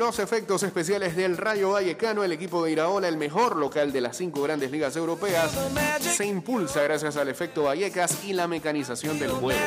Los 0.00 0.18
efectos 0.18 0.62
especiales 0.62 1.14
del 1.14 1.36
Rayo 1.36 1.72
Vallecano, 1.72 2.24
el 2.24 2.32
equipo 2.32 2.64
de 2.64 2.72
Iraola, 2.72 3.06
el 3.06 3.18
mejor 3.18 3.56
local 3.56 3.92
de 3.92 4.00
las 4.00 4.16
cinco 4.16 4.40
grandes 4.40 4.70
ligas 4.70 4.96
europeas, 4.96 5.52
se 6.00 6.24
impulsa 6.24 6.82
gracias 6.82 7.18
al 7.18 7.28
efecto 7.28 7.64
Vallecas 7.64 8.24
y 8.24 8.32
la 8.32 8.48
mecanización 8.48 9.18
del 9.18 9.30
juego. 9.32 9.60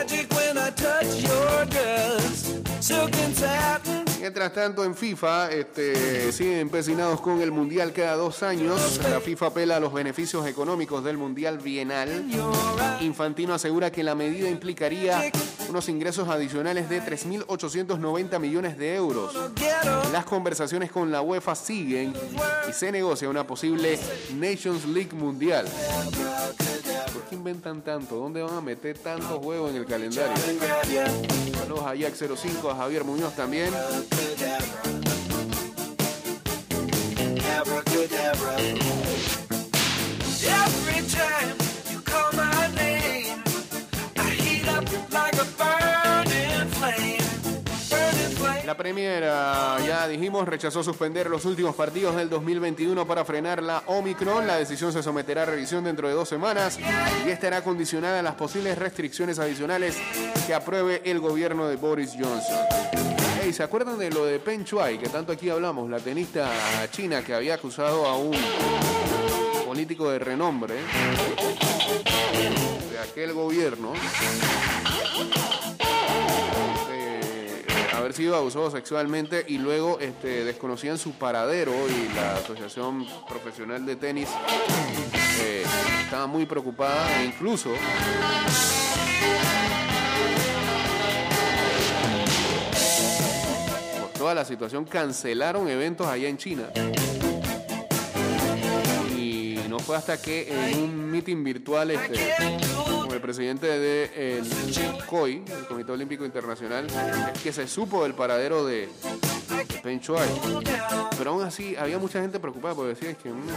Mientras 4.23 4.53
tanto, 4.53 4.85
en 4.85 4.95
FIFA 4.95 5.51
este, 5.51 6.31
siguen 6.31 6.59
empecinados 6.59 7.19
con 7.19 7.41
el 7.41 7.51
Mundial 7.51 7.91
cada 7.91 8.15
dos 8.15 8.41
años. 8.41 9.01
La 9.09 9.19
FIFA 9.19 9.47
apela 9.47 9.75
a 9.75 9.79
los 9.81 9.91
beneficios 9.91 10.47
económicos 10.47 11.03
del 11.03 11.17
Mundial 11.17 11.57
Bienal. 11.57 12.23
Infantino 13.01 13.53
asegura 13.53 13.91
que 13.91 14.01
la 14.01 14.15
medida 14.15 14.47
implicaría 14.47 15.29
unos 15.67 15.89
ingresos 15.89 16.29
adicionales 16.29 16.87
de 16.87 17.01
3.890 17.01 18.39
millones 18.39 18.77
de 18.77 18.95
euros. 18.95 19.35
Las 20.13 20.23
conversaciones 20.23 20.89
con 20.89 21.11
la 21.11 21.21
UEFA 21.21 21.53
siguen 21.53 22.13
y 22.69 22.71
se 22.71 22.93
negocia 22.93 23.27
una 23.27 23.45
posible 23.45 23.99
Nations 24.35 24.85
League 24.85 25.11
Mundial. 25.11 25.65
¿Por 27.11 27.23
qué 27.23 27.35
inventan 27.35 27.81
tanto? 27.81 28.15
¿Dónde 28.15 28.41
van 28.41 28.55
a 28.55 28.61
meter 28.61 28.97
tantos 28.97 29.37
juegos 29.39 29.71
en 29.71 29.75
el 29.75 29.85
calendario? 29.85 30.33
Saludos 31.83 31.85
a 31.85 31.95
Jack 31.95 32.15
05, 32.15 32.69
a 32.69 32.75
Javier 32.75 33.03
Muñoz 33.03 33.35
también. 33.35 33.69
Premier, 48.83 49.23
ah, 49.29 49.77
ya 49.87 50.09
dijimos, 50.09 50.45
rechazó 50.45 50.83
suspender 50.83 51.29
los 51.29 51.45
últimos 51.45 51.73
partidos 51.73 52.17
del 52.17 52.29
2021 52.29 53.07
para 53.07 53.23
frenar 53.23 53.63
la 53.63 53.81
Omicron. 53.85 54.45
La 54.45 54.57
decisión 54.57 54.91
se 54.91 55.01
someterá 55.01 55.43
a 55.43 55.45
revisión 55.45 55.85
dentro 55.85 56.09
de 56.09 56.13
dos 56.13 56.27
semanas 56.27 56.77
y 57.25 57.29
estará 57.29 57.63
condicionada 57.63 58.19
a 58.19 58.21
las 58.21 58.35
posibles 58.35 58.77
restricciones 58.77 59.39
adicionales 59.39 59.95
que 60.45 60.53
apruebe 60.53 61.01
el 61.05 61.21
gobierno 61.21 61.69
de 61.69 61.77
Boris 61.77 62.11
Johnson. 62.11 62.59
Ey, 63.41 63.53
¿se 63.53 63.63
acuerdan 63.63 63.97
de 63.97 64.09
lo 64.09 64.25
de 64.25 64.39
Peng 64.39 64.65
Shuai, 64.65 64.99
que 64.99 65.07
tanto 65.07 65.31
aquí 65.31 65.49
hablamos? 65.49 65.89
La 65.89 65.99
tenista 65.99 66.51
china 66.91 67.23
que 67.23 67.33
había 67.33 67.53
acusado 67.53 68.05
a 68.05 68.17
un 68.17 68.35
político 69.65 70.11
de 70.11 70.19
renombre 70.19 70.75
de 72.91 72.99
aquel 72.99 73.31
gobierno 73.31 73.93
haber 78.03 78.13
sido 78.13 78.35
abusado 78.35 78.69
sexualmente 78.69 79.45
y 79.47 79.57
luego 79.57 79.97
este, 80.01 80.43
desconocían 80.43 80.97
su 80.97 81.13
paradero 81.13 81.71
y 81.87 82.13
la 82.13 82.35
Asociación 82.35 83.07
Profesional 83.29 83.85
de 83.85 83.95
Tenis 83.95 84.27
eh, 85.39 85.63
estaba 86.03 86.27
muy 86.27 86.45
preocupada 86.45 87.21
e 87.21 87.25
incluso 87.27 87.69
por 94.01 94.09
toda 94.19 94.35
la 94.35 94.43
situación 94.43 94.83
cancelaron 94.83 95.69
eventos 95.69 96.05
allá 96.05 96.27
en 96.27 96.37
China. 96.37 96.63
Fue 99.85 99.97
hasta 99.97 100.21
que 100.21 100.47
en 100.71 100.79
un 100.83 101.11
meeting 101.11 101.43
virtual 101.43 101.91
este, 101.91 102.35
con 103.01 103.11
el 103.11 103.19
presidente 103.21 103.67
del 103.67 104.43
COI, 105.05 105.43
el 105.45 105.65
Comité 105.67 105.91
Olímpico 105.91 106.25
Internacional, 106.25 106.87
es 107.35 107.41
que 107.41 107.51
se 107.51 107.67
supo 107.67 108.03
del 108.03 108.13
paradero 108.13 108.65
de, 108.65 108.87
de 108.87 109.79
Peng 109.83 109.99
Shuai. 109.99 110.27
Pero 111.17 111.31
aún 111.31 111.43
así 111.43 111.75
había 111.75 111.99
mucha 111.99 112.21
gente 112.21 112.39
preocupada 112.39 112.75
porque 112.75 112.95
decía 112.95 113.13
que 113.15 113.29
"Mm, 113.29 113.49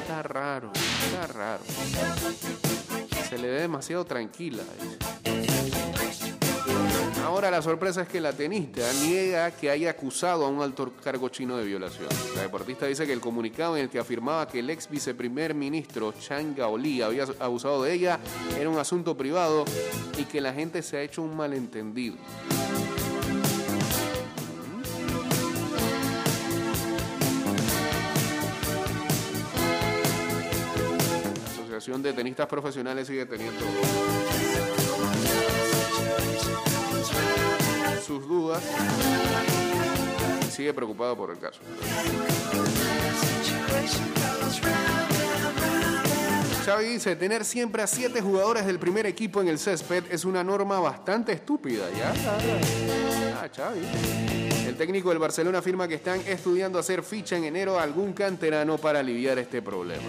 está 0.00 0.22
raro, 0.22 0.72
está 0.74 1.26
raro. 1.26 1.62
Se 3.28 3.36
le 3.38 3.48
ve 3.48 3.60
demasiado 3.60 4.04
tranquila. 4.06 4.62
dice. 4.80 5.37
Ahora 7.24 7.50
la 7.50 7.62
sorpresa 7.62 8.02
es 8.02 8.08
que 8.08 8.20
la 8.20 8.32
tenista 8.32 8.82
niega 9.04 9.50
que 9.50 9.70
haya 9.70 9.90
acusado 9.90 10.44
a 10.44 10.48
un 10.48 10.62
alto 10.62 10.92
cargo 11.02 11.28
chino 11.28 11.56
de 11.56 11.64
violación. 11.64 12.08
La 12.34 12.42
deportista 12.42 12.86
dice 12.86 13.06
que 13.06 13.12
el 13.12 13.20
comunicado 13.20 13.76
en 13.76 13.84
el 13.84 13.90
que 13.90 13.98
afirmaba 13.98 14.48
que 14.48 14.60
el 14.60 14.70
ex 14.70 14.88
viceprimer 14.88 15.54
ministro 15.54 16.12
Chang 16.12 16.56
Gaoli 16.56 17.02
había 17.02 17.26
abusado 17.38 17.82
de 17.82 17.92
ella 17.92 18.18
era 18.58 18.70
un 18.70 18.78
asunto 18.78 19.16
privado 19.16 19.64
y 20.16 20.24
que 20.24 20.40
la 20.40 20.52
gente 20.52 20.82
se 20.82 20.96
ha 20.96 21.02
hecho 21.02 21.22
un 21.22 21.36
malentendido. 21.36 22.16
La 31.46 31.62
Asociación 31.62 32.02
de 32.02 32.12
Tenistas 32.12 32.46
Profesionales 32.46 33.06
sigue 33.06 33.26
teniendo 33.26 33.64
sus 38.08 38.26
dudas 38.26 38.62
sigue 40.50 40.72
preocupado 40.72 41.14
por 41.14 41.30
el 41.30 41.38
caso. 41.38 41.60
Xavi 46.64 46.86
dice, 46.86 47.16
tener 47.16 47.44
siempre 47.44 47.82
a 47.82 47.86
siete 47.86 48.22
jugadores 48.22 48.64
del 48.64 48.78
primer 48.78 49.04
equipo 49.04 49.42
en 49.42 49.48
el 49.48 49.58
césped 49.58 50.04
es 50.10 50.24
una 50.24 50.42
norma 50.42 50.80
bastante 50.80 51.32
estúpida, 51.32 51.84
¿ya? 51.96 52.14
Ah, 53.42 53.48
Xavi. 53.54 53.80
El 54.66 54.76
técnico 54.76 55.10
del 55.10 55.18
Barcelona 55.18 55.58
afirma 55.58 55.86
que 55.86 55.96
están 55.96 56.20
estudiando 56.26 56.78
hacer 56.78 57.02
ficha 57.02 57.36
en 57.36 57.44
enero 57.44 57.78
a 57.78 57.82
algún 57.82 58.14
canterano 58.14 58.78
para 58.78 59.00
aliviar 59.00 59.38
este 59.38 59.60
problema. 59.60 60.02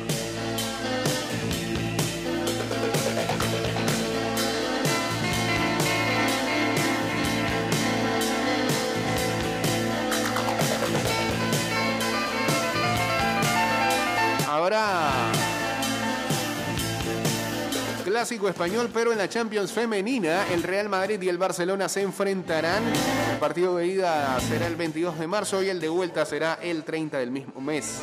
Clásico 18.05 18.47
español, 18.47 18.89
pero 18.93 19.11
en 19.11 19.17
la 19.17 19.27
Champions 19.27 19.71
femenina, 19.71 20.47
el 20.49 20.61
Real 20.61 20.89
Madrid 20.89 21.19
y 21.21 21.29
el 21.29 21.39
Barcelona 21.39 21.89
se 21.89 22.03
enfrentarán. 22.03 22.83
El 23.31 23.37
partido 23.39 23.77
de 23.77 23.87
ida 23.87 24.39
será 24.41 24.67
el 24.67 24.75
22 24.75 25.17
de 25.17 25.25
marzo 25.25 25.63
y 25.63 25.69
el 25.69 25.79
de 25.79 25.89
vuelta 25.89 26.23
será 26.23 26.59
el 26.61 26.83
30 26.83 27.17
del 27.17 27.31
mismo 27.31 27.59
mes. 27.61 27.99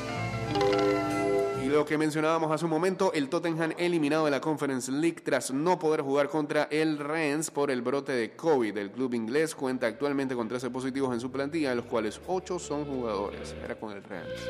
Y 1.64 1.68
lo 1.68 1.84
que 1.84 1.98
mencionábamos 1.98 2.50
hace 2.50 2.64
un 2.64 2.72
momento, 2.72 3.12
el 3.12 3.28
Tottenham 3.28 3.72
eliminado 3.78 4.24
de 4.24 4.32
la 4.32 4.40
Conference 4.40 4.90
League 4.90 5.20
tras 5.22 5.52
no 5.52 5.78
poder 5.78 6.00
jugar 6.00 6.28
contra 6.28 6.64
el 6.64 6.98
Rennes 6.98 7.52
por 7.52 7.70
el 7.70 7.80
brote 7.80 8.10
de 8.10 8.34
COVID. 8.34 8.76
El 8.76 8.90
club 8.90 9.14
inglés 9.14 9.54
cuenta 9.54 9.86
actualmente 9.86 10.34
con 10.34 10.48
13 10.48 10.70
positivos 10.70 11.14
en 11.14 11.20
su 11.20 11.30
plantilla, 11.30 11.70
de 11.70 11.76
los 11.76 11.84
cuales 11.84 12.20
8 12.26 12.58
son 12.58 12.84
jugadores. 12.86 13.54
Era 13.64 13.76
con 13.76 13.92
el 13.92 14.02
Rennes. 14.02 14.40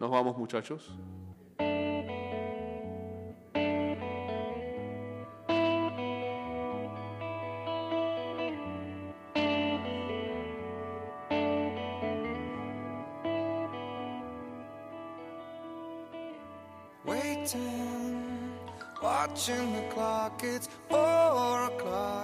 Nos 0.00 0.10
vamos 0.10 0.38
muchachos. 0.38 0.90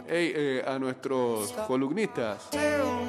Hey, 0.09 0.33
eh, 0.35 0.65
a 0.67 0.79
nuestros 0.79 1.53
columnistas, 1.67 2.49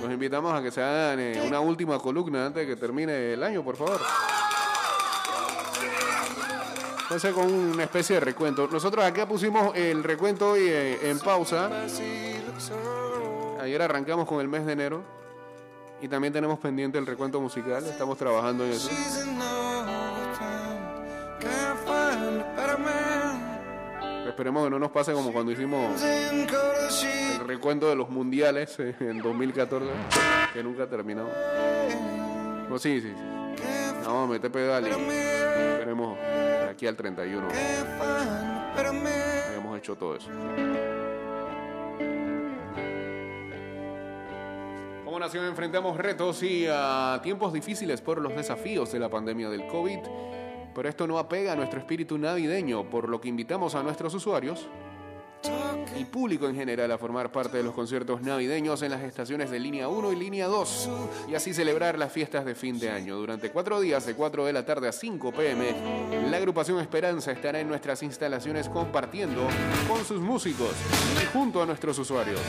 los 0.02 0.12
invitamos 0.12 0.54
a 0.54 0.62
que 0.62 0.72
se 0.72 0.82
hagan 0.82 1.20
eh, 1.22 1.42
una 1.48 1.62
última 1.62 1.98
columna 2.00 2.48
antes 2.48 2.68
de 2.68 2.76
que 2.76 2.80
termine 2.80 3.32
el 3.32 3.44
año, 3.44 3.64
por 3.64 3.78
favor. 3.78 4.02
Entonces 7.08 7.34
con 7.34 7.54
una 7.54 7.84
especie 7.84 8.16
de 8.16 8.20
recuento. 8.20 8.68
Nosotros 8.68 9.06
acá 9.06 9.26
pusimos 9.26 9.74
el 9.78 10.04
recuento 10.04 10.50
hoy 10.50 10.64
eh, 10.64 11.10
en 11.10 11.20
pausa. 11.20 11.70
Ayer 13.62 13.82
arrancamos 13.82 14.28
con 14.28 14.42
el 14.42 14.50
mes 14.50 14.66
de 14.66 14.74
enero 14.74 15.04
y 16.02 16.10
también 16.10 16.34
tenemos 16.34 16.60
pendiente 16.60 16.98
el 16.98 17.06
recuento 17.06 17.40
musical. 17.40 17.86
Estamos 17.86 18.18
trabajando 18.18 18.66
en 18.66 18.72
eso. 18.72 18.90
Esperemos 24.28 24.66
que 24.66 24.70
no 24.70 24.78
nos 24.78 24.92
pase 24.92 25.14
como 25.14 25.32
cuando 25.32 25.54
hicimos 25.54 26.04
el 26.04 27.48
recuento 27.48 27.88
de 27.88 27.96
los 27.96 28.10
mundiales 28.10 28.78
en 28.80 29.22
2014, 29.22 29.86
que 30.52 30.62
nunca 30.62 30.88
terminó. 30.88 31.24
No, 32.70 32.78
sí, 32.78 33.00
sí, 33.00 33.14
sí. 33.16 33.64
Vamos 34.04 34.30
a 34.30 34.34
meter 34.34 34.52
pedal 34.52 34.86
y 34.86 34.90
esperemos 34.90 36.18
aquí 36.78 36.86
al 36.86 36.96
31 36.96 37.48
Can't 37.48 37.88
find 37.98 38.30
a 38.30 38.74
better 38.76 38.94
man. 38.94 39.50
hayamos 39.50 39.80
hecho 39.80 39.96
todo 39.96 40.16
eso. 40.16 40.30
Como 45.04 45.20
nación 45.20 45.46
enfrentamos 45.46 45.98
retos 45.98 46.44
y 46.44 46.68
a 46.70 47.20
tiempos 47.24 47.52
difíciles 47.52 48.02
por 48.02 48.22
los 48.22 48.36
desafíos 48.36 48.92
de 48.92 49.00
la 49.00 49.10
pandemia 49.10 49.50
del 49.50 49.66
COVID, 49.66 50.00
pero 50.76 50.88
esto 50.88 51.08
no 51.08 51.18
apega 51.18 51.54
a 51.54 51.56
nuestro 51.56 51.80
espíritu 51.80 52.20
navideño, 52.20 52.88
por 52.92 53.10
lo 53.10 53.20
que 53.20 53.30
invitamos 53.30 53.74
a 53.74 53.82
nuestros 53.82 54.14
usuarios 54.14 54.68
y 55.98 56.06
público 56.06 56.48
en 56.48 56.56
general 56.56 56.92
a 56.92 56.98
formar 56.98 57.32
parte 57.32 57.58
de 57.58 57.64
los 57.64 57.74
conciertos 57.74 58.22
navideños 58.22 58.82
en 58.82 58.92
las 58.92 59.04
estaciones 59.04 59.50
de 59.50 59.60
línea 59.60 59.88
1 59.88 60.14
y 60.14 60.16
línea 60.16 60.48
2 60.48 60.90
y 61.30 61.36
así 61.36 61.54
celebrar 61.54 61.98
las 61.98 62.12
fiestas 62.12 62.46
de 62.46 62.56
fin 62.56 62.80
de 62.80 62.90
año. 62.90 63.16
Durante 63.16 63.52
cuatro 63.52 63.80
días, 63.80 64.06
de 64.06 64.16
4 64.16 64.46
de 64.46 64.54
la 64.54 64.66
tarde 64.66 64.88
a 64.88 64.92
5 64.92 65.32
pm, 65.32 65.76
la 66.30 66.38
agrupación 66.38 66.80
Esperanza 66.80 67.32
estará 67.32 67.60
en 67.60 67.68
nuestras 67.68 68.04
instalaciones 68.04 68.70
compartiendo 68.70 69.48
con 69.88 70.04
sus 70.06 70.20
músicos 70.20 70.72
y 71.22 71.26
junto 71.28 71.62
a 71.62 71.66
nuestros 71.66 71.98
usuarios. 72.00 72.40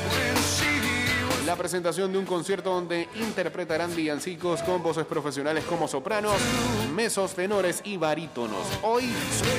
La 1.49 1.57
presentación 1.57 2.13
de 2.13 2.19
un 2.19 2.27
concierto 2.27 2.75
donde 2.75 3.09
interpretarán 3.15 3.97
villancicos 3.97 4.63
con 4.63 4.83
voces 4.83 5.07
profesionales 5.07 5.65
como 5.65 5.89
sopranos, 5.89 6.37
mesos, 6.95 7.33
tenores 7.35 7.81
y 7.85 7.97
barítonos. 7.97 8.67
Hoy 8.83 9.11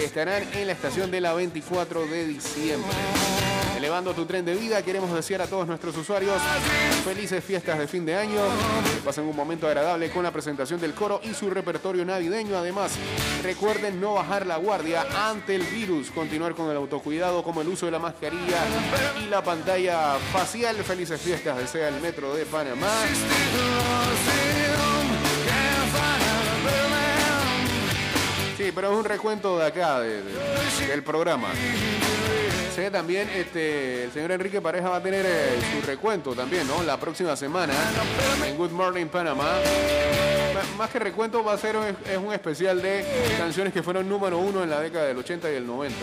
estarán 0.03 0.43
en 0.53 0.67
la 0.67 0.73
estación 0.73 1.09
de 1.09 1.21
la 1.21 1.33
24 1.33 2.05
de 2.05 2.27
diciembre 2.27 3.48
elevando 3.89 4.13
tu 4.13 4.27
tren 4.27 4.45
de 4.45 4.53
vida. 4.53 4.83
Queremos 4.83 5.11
desear 5.11 5.41
a 5.41 5.47
todos 5.47 5.67
nuestros 5.67 5.97
usuarios 5.97 6.39
felices 7.03 7.43
fiestas 7.43 7.79
de 7.79 7.87
fin 7.87 8.05
de 8.05 8.15
año. 8.15 8.39
Que 8.83 9.01
pasen 9.01 9.23
un 9.23 9.35
momento 9.35 9.65
agradable 9.65 10.11
con 10.11 10.21
la 10.21 10.29
presentación 10.29 10.79
del 10.79 10.93
coro 10.93 11.19
y 11.23 11.33
su 11.33 11.49
repertorio 11.49 12.05
navideño. 12.05 12.55
Además, 12.55 12.91
recuerden 13.41 13.99
no 13.99 14.13
bajar 14.13 14.45
la 14.45 14.57
guardia 14.57 15.07
ante 15.27 15.55
el 15.55 15.63
virus. 15.63 16.11
Continuar 16.11 16.53
con 16.53 16.69
el 16.69 16.77
autocuidado 16.77 17.41
como 17.41 17.61
el 17.61 17.67
uso 17.67 17.87
de 17.87 17.93
la 17.93 17.97
mascarilla 17.97 18.59
y 19.25 19.27
la 19.27 19.43
pantalla 19.43 20.19
facial. 20.31 20.75
Felices 20.83 21.19
fiestas 21.19 21.57
desea 21.57 21.87
el 21.87 21.99
Metro 21.99 22.35
de 22.35 22.45
Panamá. 22.45 22.93
Sí, 28.55 28.71
pero 28.75 28.91
es 28.91 28.99
un 28.99 29.05
recuento 29.05 29.57
de 29.57 29.65
acá, 29.65 29.99
de, 29.99 30.21
de, 30.21 30.87
del 30.87 31.01
programa. 31.01 31.47
Sé 32.75 32.83
que 32.85 32.91
también 32.91 33.27
este, 33.35 34.05
el 34.05 34.11
señor 34.11 34.31
Enrique 34.31 34.61
Pareja 34.61 34.89
va 34.89 34.97
a 34.97 35.03
tener 35.03 35.25
eh, 35.25 35.59
su 35.73 35.85
recuento 35.85 36.33
también, 36.33 36.67
¿no? 36.67 36.81
La 36.83 36.97
próxima 36.97 37.35
semana 37.35 37.73
en 38.45 38.55
Good 38.57 38.71
Morning 38.71 39.07
Panama. 39.07 39.43
Ma- 39.43 40.77
Más 40.77 40.89
que 40.89 40.99
recuento 40.99 41.43
va 41.43 41.53
a 41.53 41.57
ser 41.57 41.75
es 42.09 42.17
un 42.17 42.31
especial 42.31 42.81
de 42.81 43.03
canciones 43.37 43.73
que 43.73 43.83
fueron 43.83 44.07
número 44.07 44.37
uno 44.37 44.63
en 44.63 44.69
la 44.69 44.79
década 44.79 45.05
del 45.07 45.17
80 45.17 45.51
y 45.51 45.55
el 45.55 45.65
90. 45.67 45.95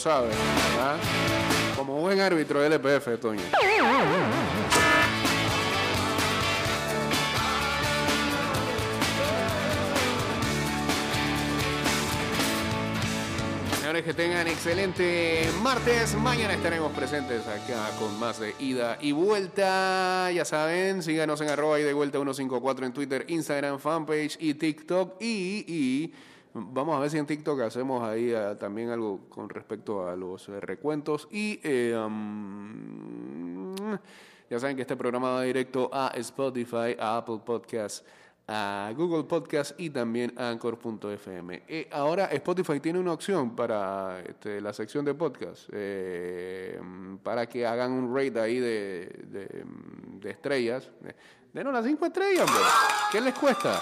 Lo 0.00 0.04
sabe. 0.04 0.30
¿ah? 0.78 0.96
Como 1.76 2.00
buen 2.00 2.20
árbitro 2.20 2.62
del 2.62 2.72
LPF, 2.72 3.20
Toño. 3.20 3.42
Señores, 13.78 14.04
que 14.04 14.14
tengan 14.14 14.48
excelente 14.48 15.46
martes. 15.60 16.14
Mañana 16.14 16.54
estaremos 16.54 16.92
presentes 16.92 17.46
acá 17.46 17.90
con 17.98 18.18
más 18.18 18.40
de 18.40 18.54
ida 18.58 18.96
y 19.02 19.12
vuelta. 19.12 20.30
Ya 20.32 20.46
saben, 20.46 21.02
síganos 21.02 21.42
en 21.42 21.50
arroba 21.50 21.78
y 21.78 21.82
de 21.82 21.92
vuelta 21.92 22.16
154 22.16 22.86
en 22.86 22.94
Twitter, 22.94 23.26
Instagram, 23.28 23.78
fanpage 23.78 24.38
y 24.40 24.54
TikTok. 24.54 25.20
Y, 25.20 25.64
y 25.68 26.14
vamos 26.54 26.96
a 26.96 27.00
ver 27.00 27.10
si 27.10 27.18
en 27.18 27.26
TikTok 27.26 27.60
hacemos 27.60 28.02
ahí 28.02 28.32
ah, 28.32 28.58
también 28.58 28.90
algo 28.90 29.28
con 29.28 29.48
respecto 29.48 30.08
a 30.08 30.16
los 30.16 30.48
eh, 30.48 30.60
recuentos. 30.60 31.28
Y 31.30 31.60
eh, 31.62 31.96
um, 31.96 33.74
ya 34.48 34.58
saben 34.58 34.76
que 34.76 34.82
este 34.82 34.96
programa 34.96 35.30
va 35.30 35.42
directo 35.42 35.90
a 35.92 36.12
Spotify, 36.14 36.96
a 36.98 37.18
Apple 37.18 37.40
Podcasts 37.44 38.04
a 38.52 38.92
Google 38.96 39.22
Podcast 39.24 39.78
y 39.78 39.90
también 39.90 40.34
a 40.36 40.50
Anchor.fm. 40.50 41.62
Eh, 41.68 41.88
ahora 41.92 42.24
Spotify 42.26 42.80
tiene 42.80 42.98
una 42.98 43.12
opción 43.12 43.54
para 43.54 44.20
este, 44.26 44.60
la 44.60 44.72
sección 44.72 45.04
de 45.04 45.14
podcast, 45.14 45.68
eh, 45.72 46.80
para 47.22 47.46
que 47.46 47.64
hagan 47.64 47.92
un 47.92 48.14
rate 48.14 48.40
ahí 48.40 48.58
de, 48.58 49.06
de, 50.20 50.30
estrellas. 50.30 50.90
Denos 51.52 51.72
las 51.72 51.84
cinco 51.84 52.06
estrellas, 52.06 52.40
hombre. 52.40 52.64
¿Qué 53.12 53.20
les 53.20 53.34
cuesta? 53.34 53.80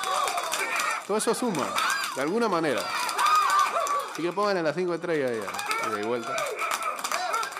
Todo 1.08 1.16
eso 1.16 1.34
suma, 1.34 1.66
de 2.14 2.22
alguna 2.22 2.48
manera. 2.48 2.82
Así 4.12 4.22
que 4.22 4.30
pongan 4.32 4.62
las 4.62 4.76
cinco 4.76 4.94
estrellas 4.94 5.32
ya, 5.32 5.88
de 5.96 6.04
vuelta. 6.04 6.36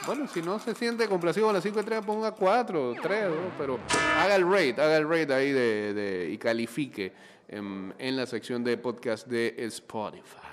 Bueno, 0.06 0.26
si 0.28 0.40
no 0.40 0.58
se 0.58 0.74
siente 0.74 1.06
complacido 1.08 1.46
con 1.46 1.54
las 1.54 1.62
5 1.62 1.80
estrellas, 1.80 2.02
ponga 2.06 2.32
4, 2.32 2.94
3, 3.02 3.26
pero 3.58 3.78
haga 4.18 4.36
el 4.36 4.50
rate, 4.50 4.80
haga 4.80 4.96
el 4.96 5.06
rate 5.06 5.34
ahí 5.34 5.52
de, 5.52 5.92
de- 5.92 6.30
y 6.30 6.38
califique 6.38 7.12
en, 7.46 7.94
en 7.98 8.16
la 8.16 8.24
sección 8.26 8.64
de 8.64 8.78
podcast 8.78 9.26
de 9.26 9.54
Spotify. 9.66 10.47